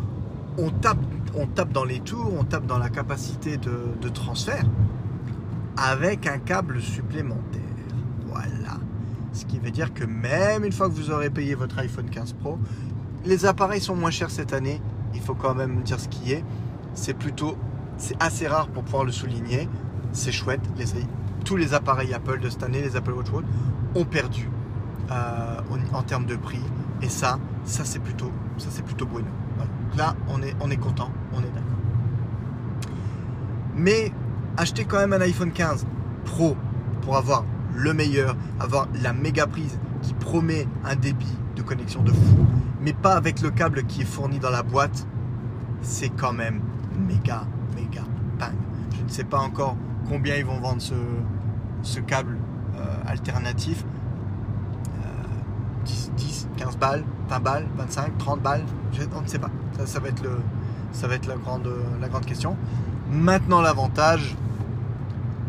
[0.58, 0.98] On tape,
[1.36, 4.64] on tape dans les tours, on tape dans la capacité de transfert
[5.76, 7.60] avec un câble supplémentaire.
[9.34, 12.34] Ce qui veut dire que même une fois que vous aurez payé votre iPhone 15
[12.34, 12.56] Pro,
[13.24, 14.80] les appareils sont moins chers cette année.
[15.12, 16.44] Il faut quand même dire ce qui est.
[16.94, 17.56] C'est plutôt,
[17.98, 19.68] c'est assez rare pour pouvoir le souligner.
[20.12, 20.60] C'est chouette.
[21.44, 23.26] tous les appareils Apple de cette année, les Apple Watch
[23.96, 24.48] ont perdu
[25.10, 25.60] euh,
[25.92, 26.62] en, termes de prix.
[27.02, 29.26] Et ça, ça c'est plutôt, ça c'est plutôt bueno.
[29.96, 31.62] Là, on est, on est content, on est d'accord.
[33.74, 34.12] Mais
[34.56, 35.86] achetez quand même un iPhone 15
[36.24, 36.56] Pro
[37.02, 37.44] pour avoir
[37.74, 42.46] le meilleur, avoir la méga prise qui promet un débit de connexion de fou,
[42.80, 45.06] mais pas avec le câble qui est fourni dans la boîte,
[45.82, 46.60] c'est quand même
[46.98, 48.02] méga, méga
[48.38, 48.54] bang.
[48.98, 49.76] Je ne sais pas encore
[50.08, 50.82] combien ils vont vendre
[51.82, 52.38] ce, câble
[52.76, 53.84] euh, alternatif.
[55.84, 58.64] 10, 10, 15 balles, 20 balles, 25, 30 balles,
[59.14, 59.50] on ne sait pas.
[59.76, 60.40] Ça, ça, va être, le,
[60.92, 62.56] ça va être la grande question.
[63.10, 64.34] Maintenant, l'avantage,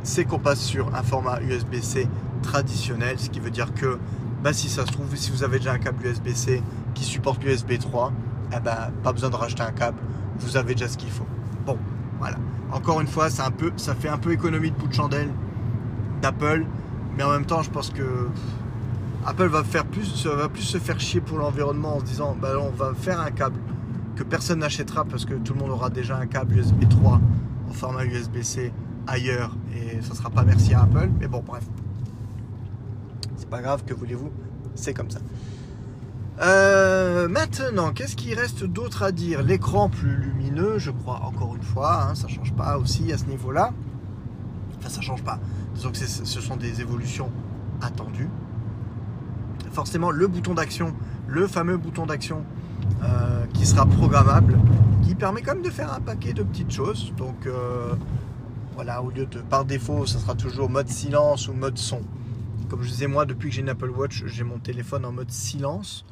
[0.05, 2.07] c'est qu'on passe sur un format USB-C
[2.43, 3.97] traditionnel, ce qui veut dire que
[4.43, 6.61] bah, si ça se trouve, si vous avez déjà un câble USB-C
[6.93, 8.13] qui supporte l'USB 3,
[8.55, 9.97] eh ben, pas besoin de racheter un câble,
[10.39, 11.25] vous avez déjà ce qu'il faut.
[11.65, 11.77] Bon,
[12.19, 12.37] voilà.
[12.71, 13.51] Encore une fois, ça
[13.99, 15.29] fait un peu économie de bout de chandelle
[16.21, 16.65] d'Apple,
[17.17, 18.29] mais en même temps, je pense que
[19.25, 22.53] Apple va, faire plus, va plus se faire chier pour l'environnement en se disant bah,
[22.61, 23.57] on va faire un câble
[24.15, 27.19] que personne n'achètera parce que tout le monde aura déjà un câble USB 3
[27.69, 28.71] en format USB-C
[29.07, 31.09] ailleurs et ça sera pas merci à Apple.
[31.19, 31.63] Mais bon, bref.
[33.37, 34.31] C'est pas grave, que voulez-vous?
[34.75, 35.19] C'est comme ça.
[36.41, 39.41] Euh, maintenant, qu'est-ce qu'il reste d'autre à dire?
[39.41, 43.25] L'écran plus lumineux, je crois, encore une fois, hein, ça change pas aussi à ce
[43.25, 43.71] niveau-là.
[44.77, 45.39] Enfin, ça change pas.
[45.75, 47.31] Disons que ce sont des évolutions
[47.81, 48.29] attendues.
[49.71, 50.93] Forcément, le bouton d'action,
[51.27, 52.43] le fameux bouton d'action
[53.03, 54.57] euh, qui sera programmable,
[55.03, 57.13] qui permet quand même de faire un paquet de petites choses.
[57.17, 57.93] Donc, euh,
[58.75, 62.01] voilà, au lieu de par défaut, ça sera toujours mode silence ou mode son.
[62.69, 65.31] Comme je disais, moi, depuis que j'ai une Apple Watch, j'ai mon téléphone en mode
[65.31, 66.05] silence.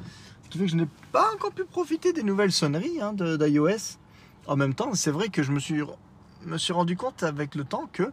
[0.50, 3.98] Ce que je n'ai pas encore pu profiter des nouvelles sonneries hein, d'iOS.
[4.46, 8.12] En même temps, c'est vrai que je me suis, rendu compte avec le temps qu'il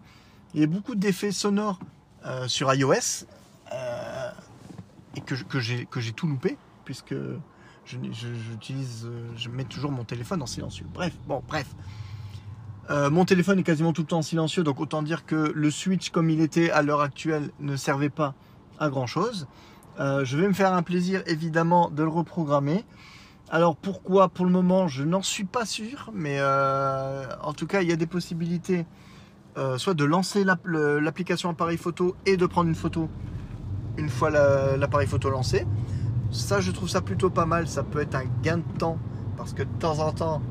[0.56, 1.80] y a beaucoup d'effets sonores
[2.26, 3.26] euh, sur iOS
[3.72, 4.32] euh,
[5.16, 7.16] et que, j'ai tout loupé, puisque
[7.86, 10.88] j'utilise, je mets toujours mon téléphone en silencieux.
[10.94, 11.68] Bref, bon, bref.
[12.90, 16.10] Euh, mon téléphone est quasiment tout le temps silencieux, donc autant dire que le switch
[16.10, 18.34] comme il était à l'heure actuelle ne servait pas
[18.80, 19.48] à grand chose.
[20.00, 22.84] Euh, je vais me faire un plaisir évidemment de le reprogrammer.
[23.50, 27.82] Alors pourquoi pour le moment je n'en suis pas sûr, mais euh, en tout cas
[27.82, 28.86] il y a des possibilités
[29.76, 33.10] soit de lancer l'application appareil photo et de prendre une photo
[33.98, 35.68] une fois l'appareil photo lancé.
[36.32, 38.98] Ça je trouve ça plutôt pas mal, ça peut être un gain de temps
[39.38, 40.42] parce que de temps en temps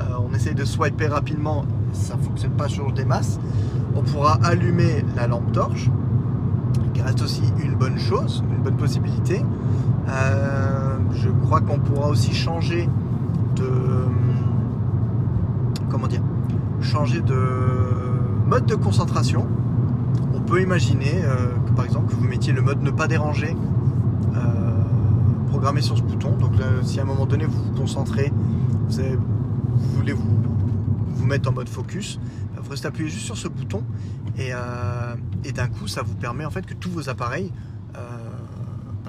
[0.00, 3.38] euh, on essaye de swiper rapidement, ça ne fonctionne pas sur des masses.
[3.94, 5.90] On pourra allumer la lampe torche,
[6.94, 9.44] qui reste aussi une bonne chose, une bonne possibilité.
[10.08, 12.88] Euh, je crois qu'on pourra aussi changer
[13.56, 13.68] de
[15.90, 16.22] comment dire
[16.80, 17.36] changer de
[18.46, 19.46] mode de concentration.
[20.34, 21.22] On peut imaginer
[21.66, 23.54] que par exemple que vous mettiez le mode ne pas déranger
[25.62, 26.32] programmé sur ce bouton.
[26.32, 28.32] Donc si à un moment donné vous vous concentrez,
[28.88, 32.18] vous, voulez vous, mettre en mode focus,
[32.56, 33.84] vous restez appuyé juste sur ce bouton
[34.36, 34.50] et,
[35.44, 37.52] et d'un coup ça vous permet en fait que tous vos appareils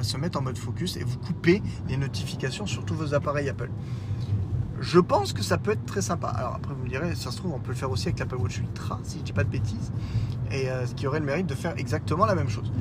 [0.04, 3.70] se mettre en mode focus et vous coupez les notifications sur tous vos appareils Apple.
[4.80, 6.28] Je pense que ça peut être très sympa.
[6.28, 8.36] Alors après, vous me direz, ça se trouve, on peut le faire aussi avec l'Apple
[8.36, 9.92] Watch Ultra, si je dis pas de bêtises,
[10.52, 12.72] et euh, ce qui aurait le mérite de faire exactement la même chose.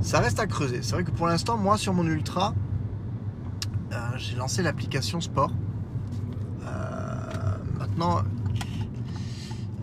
[0.00, 0.82] Ça reste à creuser.
[0.82, 2.71] C'est vrai que pour l'instant, moi, sur mon Ultra, euh,
[4.22, 5.52] j'ai lancé l'application Sport.
[6.64, 8.22] Euh, maintenant,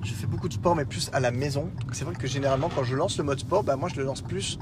[0.03, 1.69] je fais beaucoup de sport, mais plus à la maison.
[1.91, 4.21] C'est vrai que généralement, quand je lance le mode sport, bah, moi, je le lance
[4.21, 4.57] plus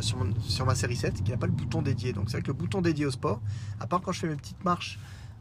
[0.00, 2.12] sur, ma série 7 qui n'a pas le bouton dédié.
[2.12, 3.40] Donc c'est vrai que le bouton dédié au sport,
[3.80, 4.98] à part quand je fais mes petites marches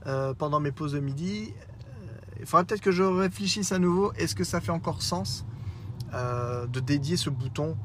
[0.08, 4.14] euh, pendant mes pauses de midi, euh, il faudrait peut-être que je réfléchisse à nouveau.
[4.14, 5.46] Est-ce que ça fait encore sens
[6.14, 7.78] euh, de dédier ce bouton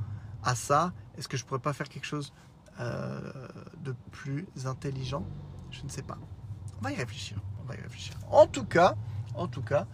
[0.43, 0.93] à ça?
[1.19, 2.33] Est-ce que je pourrais pas faire quelque chose
[2.81, 5.25] de plus intelligent
[5.71, 6.19] Je ne sais pas.
[6.81, 7.39] On va y réfléchir.
[7.63, 8.15] On va y réfléchir.
[8.31, 8.95] En tout cas,
[9.35, 9.87] en tout cas,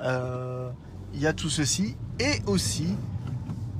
[0.00, 2.96] il y a tout ceci et aussi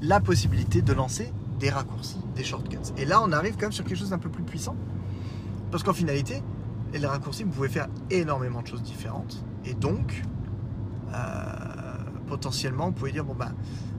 [0.01, 2.93] la possibilité de lancer des raccourcis, des shortcuts.
[2.97, 4.77] Et là, on arrive quand même sur quelque chose d'un peu plus puissant.
[5.71, 6.43] Parce qu'en finalité,
[6.93, 9.45] les raccourcis, vous pouvez faire énormément de choses différentes.
[9.65, 10.23] Et donc,
[11.15, 11.17] euh,
[12.27, 13.55] potentiellement, vous pouvez dire, bon ben,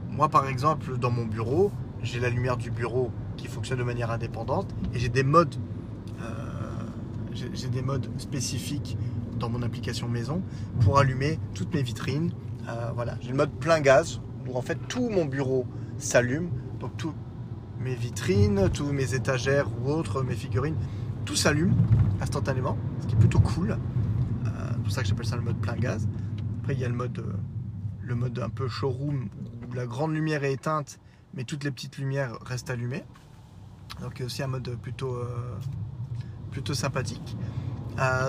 [0.10, 1.72] moi par exemple, dans mon bureau,
[2.02, 5.56] j'ai la lumière du bureau qui fonctionne de manière indépendante et j'ai des modes,
[6.22, 6.34] euh,
[7.54, 8.98] j'ai des modes spécifiques
[9.40, 10.42] dans mon application maison
[10.82, 12.32] pour allumer toutes mes vitrines.
[12.70, 15.66] Euh, voilà, j'ai le mode plein gaz où en fait tout mon bureau
[15.98, 17.14] s'allume, donc tout,
[17.80, 20.76] mes vitrines, tous mes étagères ou autres, mes figurines,
[21.26, 21.74] tout s'allume
[22.22, 23.72] instantanément, ce qui est plutôt cool.
[23.72, 23.78] Euh,
[24.72, 26.08] c'est pour ça que j'appelle ça le mode plein gaz.
[26.62, 27.24] Après, il y a le mode,
[28.02, 29.28] le mode un peu showroom
[29.70, 31.00] où la grande lumière est éteinte,
[31.34, 33.04] mais toutes les petites lumières restent allumées.
[34.02, 35.58] Donc, a aussi un mode plutôt, euh,
[36.52, 37.38] plutôt sympathique.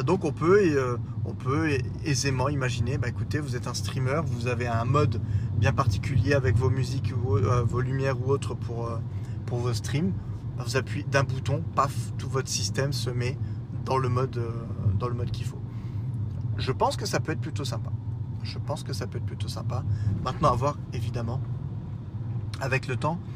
[0.05, 4.66] donc on peut, on peut aisément imaginer, bah, écoutez, vous êtes un streamer, vous avez
[4.66, 5.20] un mode
[5.57, 8.90] bien particulier avec vos musiques, vos lumières ou autres pour,
[9.46, 10.12] pour vos streams,
[10.59, 13.37] vous appuyez d'un bouton, paf, tout votre système se met
[13.85, 14.50] dans le mode, euh,
[14.98, 15.61] dans le mode qu'il faut.
[16.57, 17.90] Je pense que ça peut être plutôt sympa.
[18.42, 19.85] Je pense que ça peut être plutôt sympa.
[20.22, 21.40] Maintenant, à voir, évidemment,
[22.61, 23.34] avec le temps, euh,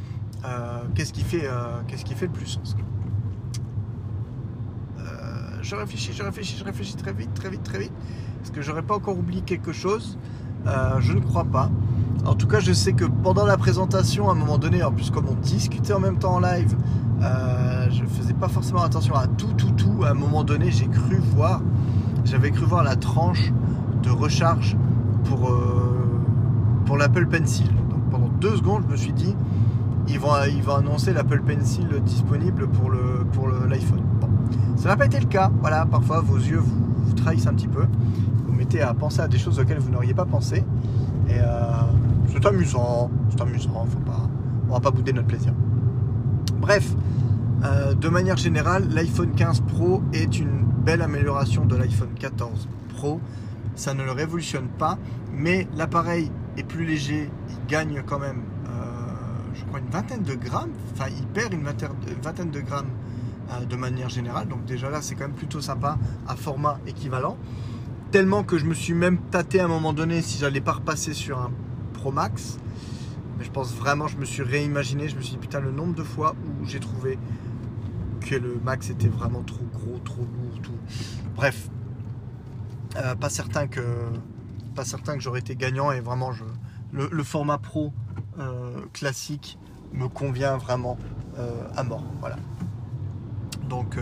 [0.94, 2.76] qu'est-ce qui fait, euh, qu'est-ce qui fait le plus sens.
[5.60, 7.92] je réfléchis, je réfléchis, je réfléchis très vite, très vite, très vite.
[8.42, 10.18] Est-ce que j'aurais pas encore oublié quelque chose
[11.00, 11.70] Je ne crois pas.
[12.24, 15.10] En tout cas, je sais que pendant la présentation, à un moment donné, en plus
[15.10, 16.76] comme on discutait en même temps en live,
[17.22, 20.04] euh, je faisais pas forcément attention à tout, tout, tout.
[20.04, 21.62] À un moment donné, j'ai cru voir,
[22.24, 23.52] j'avais cru voir la tranche
[24.02, 24.76] de recharge
[25.24, 26.20] pour, euh,
[26.86, 27.68] pour l'Apple Pencil.
[27.90, 29.34] Donc pendant deux secondes, je me suis dit,
[30.08, 34.02] ils vont, annoncer l'Apple Pencil disponible pour l'iPhone.
[34.20, 34.28] bon.
[34.76, 35.50] Ça n'a pas été le cas.
[35.60, 37.84] Voilà, parfois vos yeux vous, trahissent un petit peu.
[38.46, 40.64] Vous mettez à penser à des choses auxquelles vous n'auriez pas pensé.
[41.28, 41.44] Et euh,
[42.32, 44.28] c'est amusant, c'est amusant, faut pas,
[44.68, 45.52] va pas bouder notre plaisir.
[46.60, 46.94] Bref,
[47.64, 53.20] euh, de manière générale, l'iPhone 15 Pro est une belle amélioration de l'iPhone 14 Pro.
[53.74, 54.98] Ça ne le révolutionne pas,
[55.32, 58.42] mais l'appareil est plus léger, il gagne quand même,
[59.58, 60.72] je crois, une vingtaine de grammes.
[60.92, 62.90] Enfin, il perd une vingtaine de grammes
[63.68, 64.48] de manière générale.
[64.48, 67.36] Donc déjà là, c'est quand même plutôt sympa à format équivalent.
[68.10, 71.14] Tellement que je me suis même tâté à un moment donné si j'allais pas repasser
[71.14, 71.50] sur un
[71.94, 72.58] Pro Max.
[73.38, 75.08] Mais je pense vraiment, je me suis réimaginé.
[75.08, 77.18] Je me suis dit, putain, le nombre de fois où j'ai trouvé
[78.20, 80.72] que le Max était vraiment trop gros, trop lourd, tout.
[81.36, 81.70] Bref,
[82.96, 83.82] euh, pas certain que
[84.74, 86.30] pas certain que j'aurais été gagnant et vraiment
[86.92, 88.07] le, format pro euh,
[88.92, 89.58] classique
[89.92, 90.96] me convient vraiment
[91.38, 92.04] euh, à mort.
[92.20, 92.36] Voilà.
[93.68, 93.98] Donc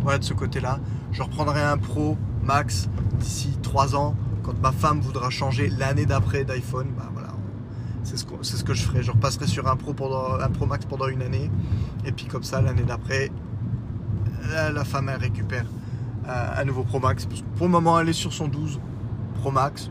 [0.00, 0.78] voilà de ce côté-là.
[1.12, 4.14] Je reprendrai un pro max d'ici 3 ans.
[4.42, 7.28] Quand ma femme voudra changer l'année d'après d'iPhone, bah voilà,
[8.04, 9.02] c'est ce, que je ferai.
[9.02, 11.50] Je repasserai sur un Pro, pendant, un Pro Max pendant une année.
[12.04, 13.30] Et puis comme ça, l'année d'après,
[14.50, 15.66] la, femme récupère
[16.26, 17.26] euh, un nouveau Pro Max.
[17.56, 18.80] Pour le moment, elle est sur son 12
[19.40, 19.90] Pro Max.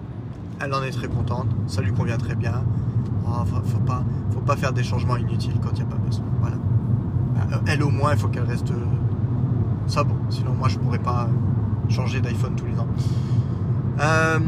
[0.59, 1.49] Elle en est très contente.
[1.67, 2.63] Ça lui convient très bien.
[3.27, 6.25] Oh, faut, pas, faut pas faire des changements inutiles quand il n'y a pas besoin.
[7.51, 8.71] Euh, elle au moins, il faut qu'elle reste
[9.87, 10.15] ça bon.
[10.29, 11.29] Sinon, moi, je pourrais pas
[11.89, 12.87] changer d'iPhone tous les ans.
[13.99, 14.39] Euh,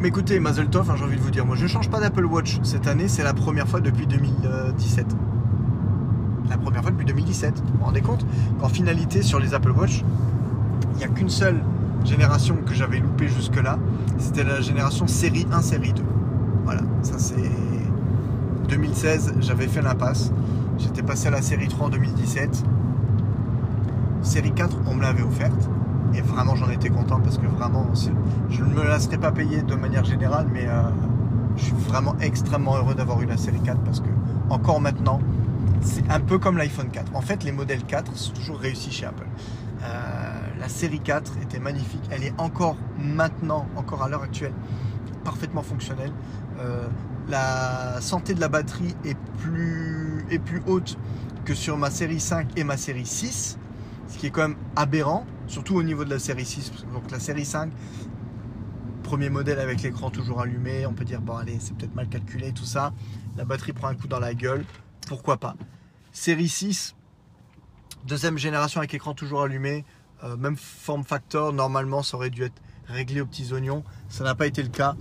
[0.00, 2.00] mais écoutez, Mazel Tov, hein, j'ai envie de vous dire, moi je ne change pas
[2.00, 5.06] d'Apple Watch cette année, c'est la première fois depuis 2017.
[6.48, 7.58] La première fois depuis 2017.
[7.58, 8.24] Vous vous rendez compte
[8.60, 10.04] qu'en finalité, sur les Apple Watch,
[10.92, 11.60] il n'y a qu'une seule
[12.04, 13.78] génération que j'avais loupée jusque-là,
[14.18, 16.02] c'était la génération série 1, série 2.
[16.64, 17.50] Voilà, ça c'est.
[18.68, 20.32] 2016, j'avais fait l'impasse.
[20.78, 22.64] J'étais passé à la série 3 en 2017.
[24.22, 25.68] Série 4, on me l'avait offerte.
[26.14, 27.86] Et vraiment, j'en étais content parce que vraiment,
[28.48, 30.82] je ne me la serais pas payée de manière générale, mais euh,
[31.56, 34.08] je suis vraiment extrêmement heureux d'avoir eu la série 4 parce que,
[34.48, 35.20] encore maintenant,
[35.80, 37.14] c'est un peu comme l'iPhone 4.
[37.14, 39.26] En fait, les modèles 4 sont toujours réussis chez Apple.
[39.82, 42.02] Euh, la série 4 était magnifique.
[42.10, 44.54] Elle est encore maintenant, encore à l'heure actuelle,
[45.24, 46.12] parfaitement fonctionnelle.
[46.60, 46.86] Euh,
[47.28, 50.98] la santé de la batterie est plus, haute
[51.44, 53.58] que sur ma série 5 et ma série 6,
[54.08, 56.72] ce qui est quand même aberrant, surtout au niveau de la série 6.
[56.92, 57.70] Donc la série 5,
[59.02, 62.52] premier modèle avec l'écran toujours allumé, on peut dire bon allez c'est peut-être mal calculé
[62.52, 62.92] tout ça.
[63.36, 64.64] La batterie prend un coup dans la gueule,
[65.06, 65.56] pourquoi pas.
[66.12, 66.94] Série 6,
[68.06, 69.84] deuxième génération avec écran toujours allumé,
[70.22, 74.34] euh, même form factor, normalement ça aurait dû être réglé aux petits oignons, ça n'a
[74.34, 74.94] pas été le cas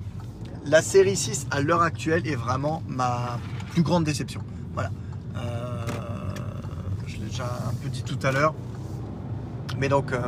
[0.66, 3.38] la série 6 à l'heure actuelle est vraiment ma
[3.72, 4.42] plus grande déception.
[4.74, 4.92] Voilà.
[5.36, 5.86] Euh,
[7.06, 8.54] je l'ai déjà un peu dit tout à l'heure.
[9.78, 10.22] Mais donc, euh,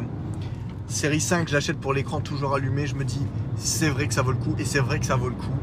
[0.88, 2.86] série 5, je l'achète pour l'écran toujours allumé.
[2.86, 3.25] Je me dis,
[3.55, 4.55] c'est vrai que ça vaut le coup.
[4.57, 5.55] Et c'est vrai que ça vaut le coup.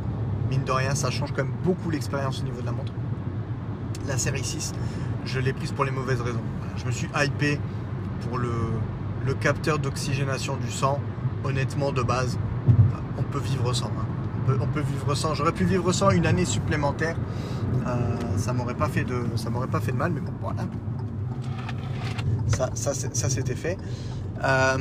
[0.48, 2.92] Mine de rien, ça change quand même beaucoup l'expérience au niveau de la montre.
[4.06, 4.72] La série 6,
[5.24, 6.42] je l'ai prise pour les mauvaises raisons.
[6.76, 7.60] Je me suis hypé
[8.22, 8.52] pour le,
[9.26, 10.98] le capteur d'oxygénation du sang.
[11.44, 12.38] Honnêtement, de base,
[13.18, 13.86] on peut vivre sans.
[13.86, 14.11] Hein
[14.48, 15.34] on peut vivre sans.
[15.34, 17.16] J'aurais pu vivre sans une année supplémentaire.
[17.86, 20.64] Euh, ça m'aurait pas fait de, m'aurait pas fait de mal, mais bon, voilà.
[22.48, 23.78] Ça, ça, ça c'était fait.
[24.44, 24.76] Euh,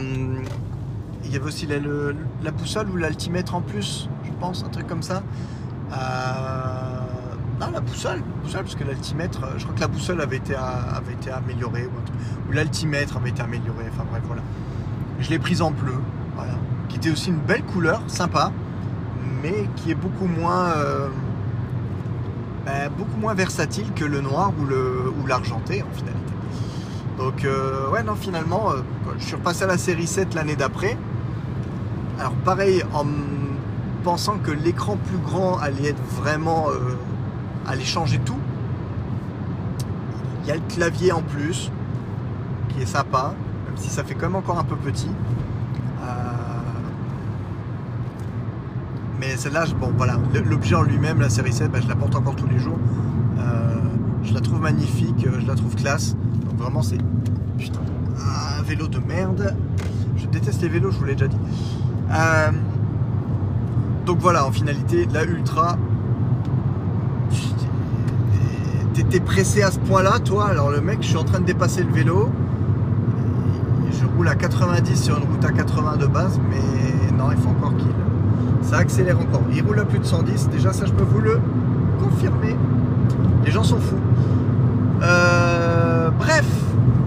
[1.23, 5.03] il y avait aussi la, boussole ou l'altimètre en plus, je pense, un truc comme
[5.03, 5.23] ça.
[5.93, 5.95] Euh,
[7.59, 10.55] non, la boussole, boussole parce que l'altimètre, je crois que la boussole avait été,
[11.31, 14.41] améliorée, ou, l'altimètre avait été amélioré, enfin bref, voilà.
[15.19, 15.95] Je l'ai prise en bleu,
[16.89, 18.51] qui était aussi une belle couleur, sympa
[19.41, 21.07] mais qui est beaucoup moins, euh,
[22.65, 26.19] ben, beaucoup moins versatile que le noir ou, le, ou l'argenté en finalité.
[27.17, 28.81] Donc euh, ouais non finalement euh,
[29.19, 30.97] je suis repassé à la série 7 l'année d'après.
[32.19, 33.05] Alors pareil en
[34.03, 36.67] pensant que l'écran plus grand allait être vraiment
[37.67, 38.39] allait changer tout.
[40.43, 41.71] Il y a le clavier en plus
[42.69, 43.33] qui est sympa,
[43.65, 45.09] même si ça fait quand même encore un peu petit.
[49.21, 50.17] Mais celle-là, bon voilà,
[50.49, 52.79] l'objet en lui-même, la série 7, bah, je la porte encore tous les jours.
[53.37, 53.75] Euh,
[54.23, 56.15] je la trouve magnifique, euh, je la trouve classe.
[56.43, 56.97] Donc vraiment, c'est
[57.59, 57.81] putain,
[58.17, 59.55] un vélo de merde.
[60.17, 61.37] Je déteste les vélos, je vous l'ai déjà dit.
[62.11, 62.49] Euh,
[64.07, 65.77] donc voilà, en finalité, la Ultra.
[68.95, 70.47] T'étais pressé à ce point-là, toi?
[70.49, 72.31] Alors le mec, je suis en train de dépasser le vélo.
[73.91, 77.49] Je roule à 90 sur une route à 80 de base, mais non, il faut
[77.49, 77.91] encore qu'il
[78.61, 79.43] ça accélère encore.
[79.53, 81.39] Il roule à plus de 110, déjà ça je peux vous le
[82.01, 82.55] confirmer.
[83.45, 83.97] Les gens sont fous.
[85.01, 86.45] Euh, bref,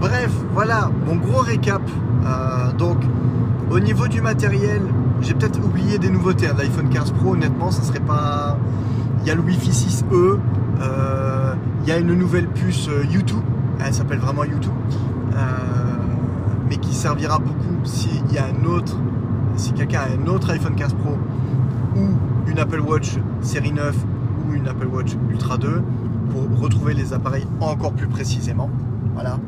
[0.01, 1.81] bref, voilà mon gros récap.
[2.25, 2.97] Euh, donc,
[3.71, 4.81] au niveau du matériel,
[5.21, 6.47] j'ai peut-être oublié des nouveautés.
[6.47, 8.57] L'iPhone 15 Pro, honnêtement, ça serait pas.
[9.21, 10.39] Il y a le Wi-Fi 6E,
[10.81, 11.53] euh,
[11.83, 13.41] il y a une nouvelle puce YouTube,
[13.83, 14.73] elle s'appelle vraiment YouTube,
[16.69, 18.97] mais qui servira beaucoup s'il y a un autre,
[19.55, 21.17] si quelqu'un a un autre iPhone 15 Pro
[21.95, 23.95] ou une Apple Watch série 9
[24.47, 25.81] ou une Apple Watch Ultra 2
[26.29, 28.69] pour retrouver les appareils encore plus précisément.
[29.13, 29.39] Voilà.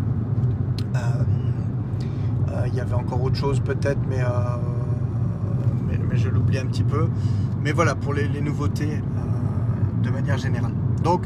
[0.95, 0.99] Euh,
[2.49, 6.83] euh, il y avait encore autre chose peut-être, mais, euh, mais, je l'oublie un petit
[6.83, 7.07] peu.
[7.61, 9.01] Mais voilà, pour les, nouveautés
[10.03, 10.73] de manière générale.
[11.03, 11.25] Donc,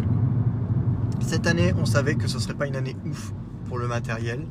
[1.19, 3.31] cette année, on savait que ce ne serait pas une année ouf
[3.67, 4.45] pour le matériel.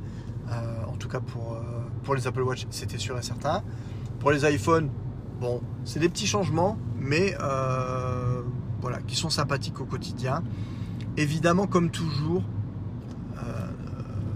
[0.89, 1.59] en tout cas, pour,
[2.05, 3.63] pour les Apple Watch, c'était sûr et certain.
[4.21, 4.91] Pour les iPhones,
[5.41, 8.43] Bon, c'est des petits changements, mais euh,
[8.81, 10.43] voilà, qui sont sympathiques au quotidien.
[11.17, 12.43] Évidemment, comme toujours,
[13.39, 13.69] euh,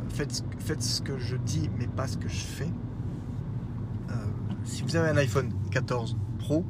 [0.09, 2.71] faites, ce que je dis, mais pas ce que je fais.
[4.11, 4.15] Euh,
[4.65, 6.65] si vous avez un iPhone 14 Pro,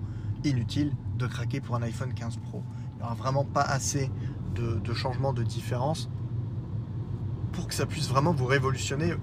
[0.44, 2.62] inutile de craquer pour un iPhone 15 Pro.
[2.92, 4.10] Il n'y aura vraiment pas assez
[4.54, 6.10] de, de changements, de différence
[7.52, 9.14] pour que ça puisse vraiment vous révolutionner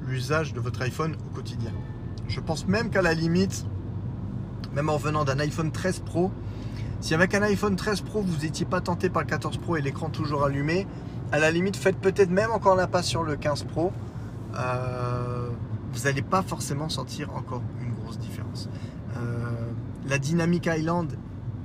[0.00, 1.72] l'usage de votre iPhone au quotidien.
[2.28, 3.66] Je pense même qu'à la limite,
[4.72, 6.30] même en venant d'un iPhone 13 Pro.
[7.00, 9.82] Si avec un iPhone 13 Pro, vous n'étiez pas tenté par le 14 Pro et
[9.82, 10.86] l'écran toujours allumé,
[11.32, 13.92] à la limite, faites peut-être même encore l'impasse sur le 15 Pro.
[14.56, 15.48] Euh,
[15.92, 18.68] vous n'allez pas forcément sentir encore une grosse différence.
[19.16, 19.70] Euh,
[20.08, 21.12] la Dynamic Island,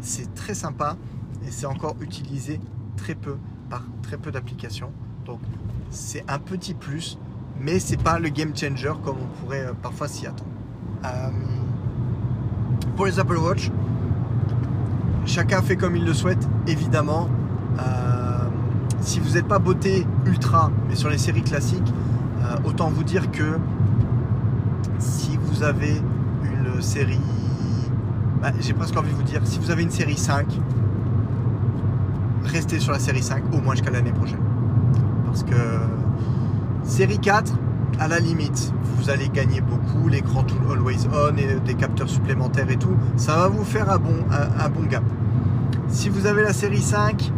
[0.02, 0.98] c'est très sympa
[1.46, 2.60] et c'est encore utilisé
[2.98, 3.38] très peu
[3.70, 4.92] par très peu d'applications.
[5.26, 5.40] Donc
[5.92, 7.18] c'est un petit plus,
[7.60, 10.50] mais c'est pas le game changer comme on pourrait euh, parfois s'y attendre
[13.00, 13.72] pour les Apple Watch,
[15.26, 17.30] chacun fait comme il le souhaite, évidemment.
[19.00, 21.94] si vous n'êtes pas beauté ultra, mais sur les séries classiques,
[22.66, 23.58] autant vous dire que
[24.98, 26.02] si vous avez
[26.44, 27.22] une série,
[28.42, 30.46] bah, j'ai presque envie de vous dire, si vous avez une série 5,
[32.44, 34.44] restez sur la série 5 au moins jusqu'à l'année prochaine.
[35.26, 35.56] Parce que
[36.84, 37.54] série 4,
[38.00, 42.78] à la limite, vous allez gagner beaucoup, l'écran always on et des capteurs supplémentaires et
[42.78, 45.04] tout, ça va vous faire un bon, un, bon gap.
[45.90, 47.32] Si vous avez la série 5,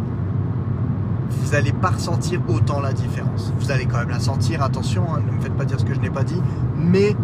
[1.30, 3.52] vous n'allez pas ressentir autant la différence.
[3.58, 5.94] Vous allez quand même la sentir, attention, hein, ne me faites pas dire ce que
[5.94, 6.40] je n'ai pas dit,
[6.78, 7.16] mais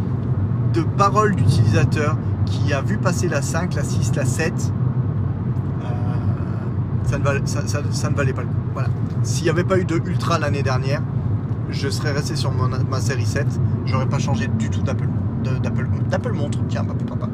[0.72, 4.72] de paroles d'utilisateur qui a vu passer la 5, la 6, la 7,
[5.82, 8.55] euh, ça, ça, ne valait pas le coup.
[8.72, 8.89] Voilà.
[9.22, 11.03] S'il n'y avait pas eu de Ultra l'année dernière,
[11.70, 13.46] je serais resté sur ma série 7.
[13.86, 15.08] J'aurais pas changé du tout d'Apple
[16.32, 16.58] montre.
[16.68, 17.28] Tiens, papa.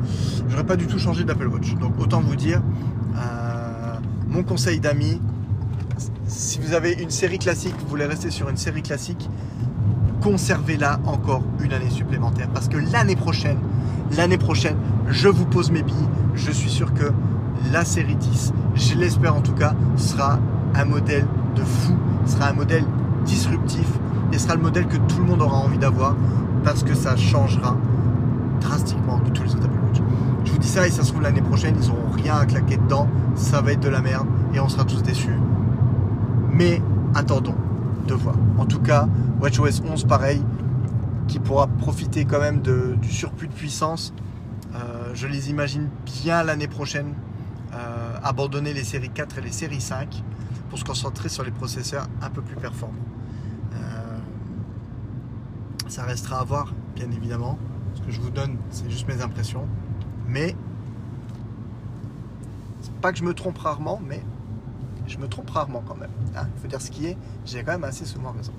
[0.48, 1.74] J'aurais pas du tout changé d'Apple Watch.
[1.76, 2.62] Donc autant vous dire,
[3.16, 3.94] euh,
[4.28, 5.20] mon conseil d'amis,
[6.26, 9.28] si vous avez une série classique, vous voulez rester sur une série classique,
[10.22, 12.48] conservez-la encore une année supplémentaire.
[12.52, 13.58] Parce que l'année prochaine,
[14.16, 14.76] l'année prochaine,
[15.08, 16.08] je vous pose mes billes.
[16.34, 17.12] Je suis sûr que
[17.72, 20.38] la série 10, je l'espère en tout cas, sera
[20.74, 21.94] un modèle de fou,
[22.26, 22.84] sera un modèle
[23.24, 23.63] disruptif
[24.34, 26.16] et sera le modèle que tout le monde aura envie d'avoir
[26.64, 27.76] parce que ça changera
[28.60, 30.02] drastiquement de tous les autres Apple Watch.
[30.44, 32.76] Je vous dis ça et ça se trouve l'année prochaine, ils n'auront rien à claquer
[32.76, 35.38] dedans, ça va être de la merde et on sera tous déçus.
[36.50, 36.82] Mais
[37.14, 37.54] attendons
[38.08, 38.34] de voir.
[38.58, 39.08] En tout cas,
[39.40, 40.42] WatchOS 11 pareil,
[41.28, 44.12] qui pourra profiter quand même du surplus de puissance.
[44.74, 47.14] Euh, je les imagine bien l'année prochaine
[47.72, 50.22] euh, abandonner les séries 4 et les séries 5
[50.68, 53.13] pour se concentrer sur les processeurs un peu plus performants.
[55.94, 57.56] Ça restera à voir, bien évidemment.
[57.94, 59.64] Ce que je vous donne, c'est juste mes impressions.
[60.26, 60.56] Mais,
[62.80, 64.20] c'est pas que je me trompe rarement, mais
[65.06, 66.10] je me trompe rarement quand même.
[66.34, 66.48] Hein.
[66.56, 68.52] Il faut dire ce qui est, j'ai quand même assez souvent raison.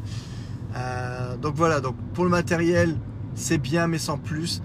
[0.78, 2.96] Euh, donc voilà, donc pour le matériel,
[3.34, 4.64] c'est bien, mais sans plus.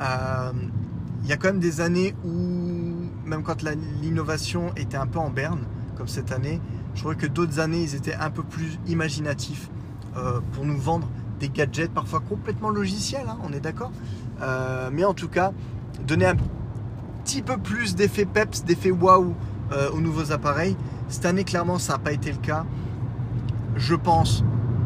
[0.00, 0.52] Euh,
[1.24, 2.30] il y a quand même des années où,
[3.26, 3.64] même quand
[4.00, 5.64] l'innovation était un peu en berne,
[5.96, 6.60] comme cette année,
[6.94, 9.70] je trouvais que d'autres années, ils étaient un peu plus imaginatifs
[10.16, 11.08] euh, pour nous vendre
[11.48, 13.92] gadgets parfois complètement logiciels, hein, on est d'accord.
[14.42, 15.52] Euh, mais en tout cas,
[16.06, 16.36] donner un
[17.24, 19.34] petit peu plus d'effet peps, d'effet waouh
[19.72, 20.76] euh, aux nouveaux appareils.
[21.08, 22.64] Cette année, clairement, ça n'a pas été le cas.
[23.76, 24.44] Je pense,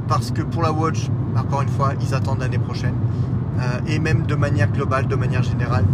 [0.09, 2.95] parce que pour la Watch, encore une fois, ils attendent l'année prochaine.
[3.59, 5.85] Euh, et même de manière globale, de manière générale,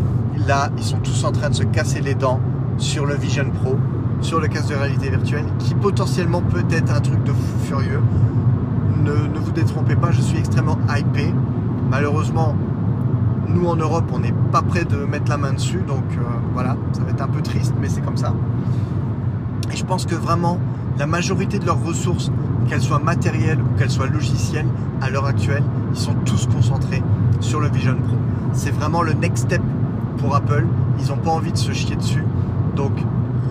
[0.46, 2.40] là, ils sont tous en train de se casser les dents
[2.78, 3.76] sur le Vision Pro,
[4.20, 8.00] sur le casque de réalité virtuelle, qui potentiellement peut être un truc de fou furieux
[9.03, 11.32] ne, vous détrompez pas, je suis extrêmement hypé.
[11.90, 12.55] Malheureusement,
[13.48, 16.22] nous en Europe, on n'est pas prêt de mettre la main dessus, donc euh,
[16.55, 18.32] voilà, ça va être un peu triste, mais c'est comme ça.
[19.72, 20.59] Et je pense que vraiment,
[20.98, 22.30] la majorité de leurs ressources,
[22.68, 24.66] qu'elles soient matérielles ou qu'elles soient logicielles,
[25.00, 27.03] à l'heure actuelle, ils sont tous concentrés
[27.40, 28.16] sur le Vision Pro.
[28.53, 29.62] C'est vraiment le next step
[30.18, 30.66] pour Apple.
[31.00, 32.24] Ils n'ont pas envie de se chier dessus.
[32.76, 32.92] Donc,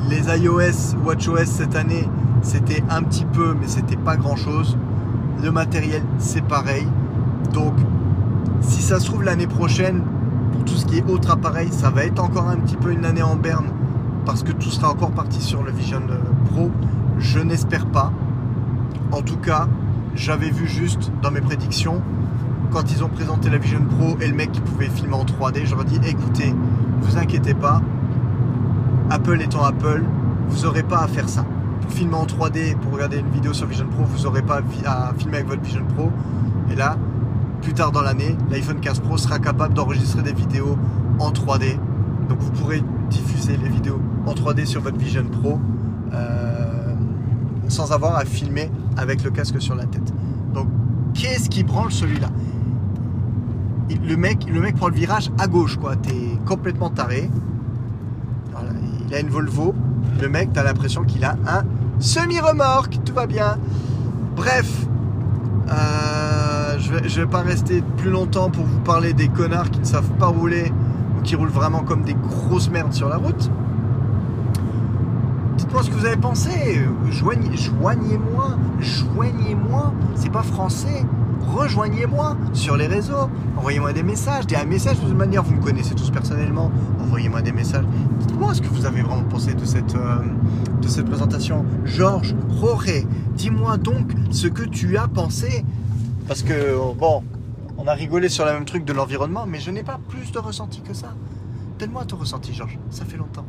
[0.10, 2.08] les iOS, WatchOS cette année,
[2.42, 4.78] c'était un petit peu, mais c'était pas grand chose.
[5.44, 6.88] Le matériel, c'est pareil.
[7.54, 7.74] Donc,
[8.62, 10.02] si ça se trouve l'année prochaine,
[10.52, 13.06] pour tout ce qui est autre appareil, ça va être encore un petit peu une
[13.06, 13.68] année en berne
[14.26, 16.20] parce que tout sera encore parti sur le Vision euh,
[16.50, 16.72] Pro.
[17.18, 18.12] Je n'espère pas.
[19.12, 19.68] En tout cas,
[20.16, 22.02] j'avais vu juste dans mes prédictions,
[22.72, 25.66] quand ils ont présenté la Vision Pro et le mec qui pouvait filmer en 3D,
[25.66, 26.54] j'aurais dit écoutez,
[27.02, 27.82] vous inquiétez pas,
[29.10, 30.04] Apple étant Apple,
[30.48, 31.46] vous n'aurez pas à faire ça
[31.92, 35.38] filmer en 3D pour regarder une vidéo sur Vision Pro, vous n'aurez pas à filmer
[35.38, 36.10] avec votre Vision Pro.
[36.72, 36.98] Et là,
[37.62, 40.78] plus tard dans l'année, l'iPhone 15 Pro sera capable d'enregistrer des vidéos
[41.20, 41.78] en 3D.
[42.30, 45.60] Donc vous pourrez diffuser les vidéos en 3D sur votre Vision Pro
[46.14, 46.94] euh,
[47.68, 50.14] sans avoir à filmer avec le casque sur la tête.
[50.54, 50.68] Donc
[51.14, 52.30] qu'est-ce qui branle celui-là?
[54.08, 55.98] Le mec, le mec prend le virage à gauche, quoi.
[55.98, 57.30] T'es complètement taré.
[59.08, 59.76] il a une Volvo.
[60.22, 61.64] Le mec, t'as l'impression qu'il a un
[62.02, 63.58] semi-remorque, tout va bien.
[64.36, 64.70] Bref,
[65.70, 69.86] euh, je, vais, vais pas rester plus longtemps pour vous parler des connards qui ne
[69.86, 70.72] savent pas rouler
[71.18, 73.50] ou qui roulent vraiment comme des grosses merdes sur la route.
[75.58, 76.82] Dites-moi ce que vous avez pensé.
[77.10, 79.94] Joignez-moi, joignez-moi.
[80.16, 81.06] C'est pas français.
[81.52, 83.30] Rejoignez-moi sur les réseaux.
[83.58, 84.48] Envoyez-moi des messages.
[84.48, 86.72] Des messages de toute manière, vous me connaissez tous personnellement.
[87.00, 87.86] Envoyez-moi des messages.
[88.20, 91.66] Dites-moi ce que vous avez vraiment pensé de cette, euh, présentation.
[91.84, 95.66] Georges, Roré, dis-moi donc ce que tu as pensé.
[96.28, 97.24] Parce que, bon,
[97.78, 100.40] on a rigolé sur le même truc de l'environnement, mais je n'ai pas plus de
[100.40, 101.14] ressenti que ça.
[101.80, 102.80] Donne-moi ton ressenti, Georges.
[102.90, 103.46] Ça fait longtemps.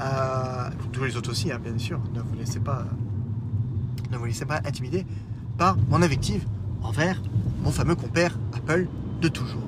[0.00, 1.98] Euh, tous les autres aussi, hein, bien sûr.
[2.14, 2.84] Ne vous laissez pas
[4.10, 5.06] ne vous laissez pas intimider
[5.56, 6.44] par mon invective
[6.82, 7.22] envers
[7.62, 8.88] mon fameux compère Apple
[9.20, 9.62] de toujours.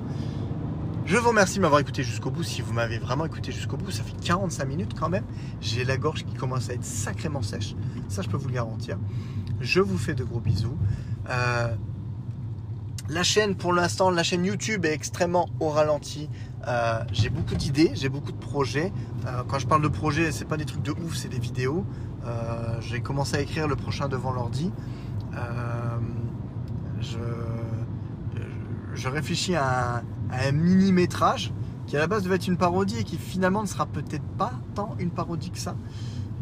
[1.04, 2.42] Je vous remercie de m'avoir écouté jusqu'au bout.
[2.42, 5.24] Si vous m'avez vraiment écouté jusqu'au bout, ça fait 45 minutes quand même.
[5.60, 7.74] J'ai la gorge qui commence à être sacrément sèche.
[8.08, 8.98] Ça, je peux vous le garantir.
[9.60, 10.76] Je vous fais de gros bisous.
[11.28, 11.74] Euh,
[13.08, 16.30] la chaîne, pour l'instant, la chaîne YouTube est extrêmement au ralenti.
[16.68, 18.92] Euh, j'ai beaucoup d'idées, j'ai beaucoup de projets.
[19.26, 21.84] Euh, quand je parle de projets, c'est pas des trucs de ouf, c'est des vidéos.
[22.80, 24.70] j'ai commencé à écrire le prochain devant l'ordi.
[28.94, 31.52] Je, réfléchis à un, un mini métrage
[31.86, 34.52] qui à la base devait être une parodie et qui finalement ne sera peut-être pas
[34.74, 35.74] tant une parodie que ça.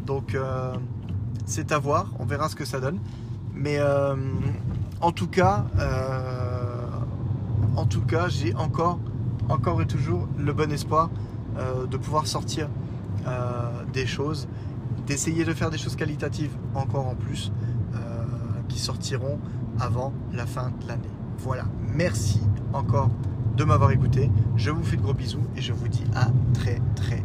[0.05, 0.73] Donc euh,
[1.45, 2.99] c'est à voir, on verra ce que ça donne.
[3.53, 4.15] Mais euh,
[5.01, 6.87] en tout cas, euh,
[7.75, 8.99] en tout cas, j'ai encore,
[9.49, 11.09] encore et toujours le bon espoir
[11.89, 12.69] de pouvoir sortir
[13.91, 14.47] des choses,
[15.05, 17.51] d'essayer de faire des choses qualitatives encore en plus,
[18.69, 19.37] qui sortiront
[19.79, 21.09] avant la fin de l'année.
[21.37, 21.65] Voilà,
[21.95, 22.41] merci
[22.73, 23.09] encore
[23.57, 24.29] de m'avoir écouté.
[24.55, 27.23] Je vous fais de gros bisous et je vous dis à très très